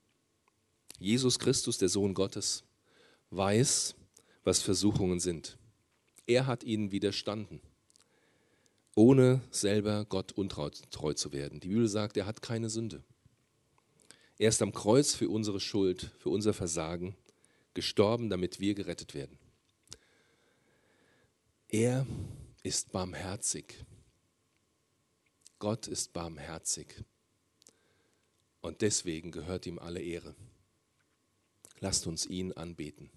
Jesus 1.00 1.40
Christus, 1.40 1.78
der 1.78 1.90
Sohn 1.90 2.14
Gottes, 2.14 2.64
weiß, 3.32 3.96
was 4.44 4.62
Versuchungen 4.62 5.20
sind. 5.20 5.58
Er 6.28 6.48
hat 6.48 6.64
ihnen 6.64 6.92
widerstanden 6.92 7.62
ohne 8.96 9.42
selber 9.50 10.06
Gott 10.06 10.32
untreu 10.34 10.70
zu 11.14 11.34
werden. 11.34 11.60
Die 11.60 11.70
Bibel 11.70 11.88
sagt, 11.88 12.18
er 12.18 12.26
hat 12.26 12.42
keine 12.42 12.70
Sünde. 12.70 13.04
Er 14.38 14.50
ist 14.50 14.62
am 14.62 14.74
Kreuz 14.74 15.16
für 15.16 15.30
unsere 15.30 15.60
Schuld, 15.60 16.12
für 16.20 16.30
unser 16.30 16.54
Versagen 16.54 17.16
gestorben, 17.74 18.30
damit 18.30 18.60
wir 18.60 18.76
gerettet 18.76 19.14
werden. 19.14 19.38
Er 21.70 22.06
ist 22.62 22.92
barmherzig. 22.92 23.76
Gott 25.64 25.88
ist 25.88 26.12
barmherzig. 26.12 27.06
Und 28.60 28.82
deswegen 28.82 29.32
gehört 29.32 29.66
ihm 29.66 29.80
alle 29.80 30.02
Ehre. 30.02 30.36
Lasst 31.80 32.06
uns 32.06 32.26
ihn 32.26 32.52
anbeten. 32.52 33.10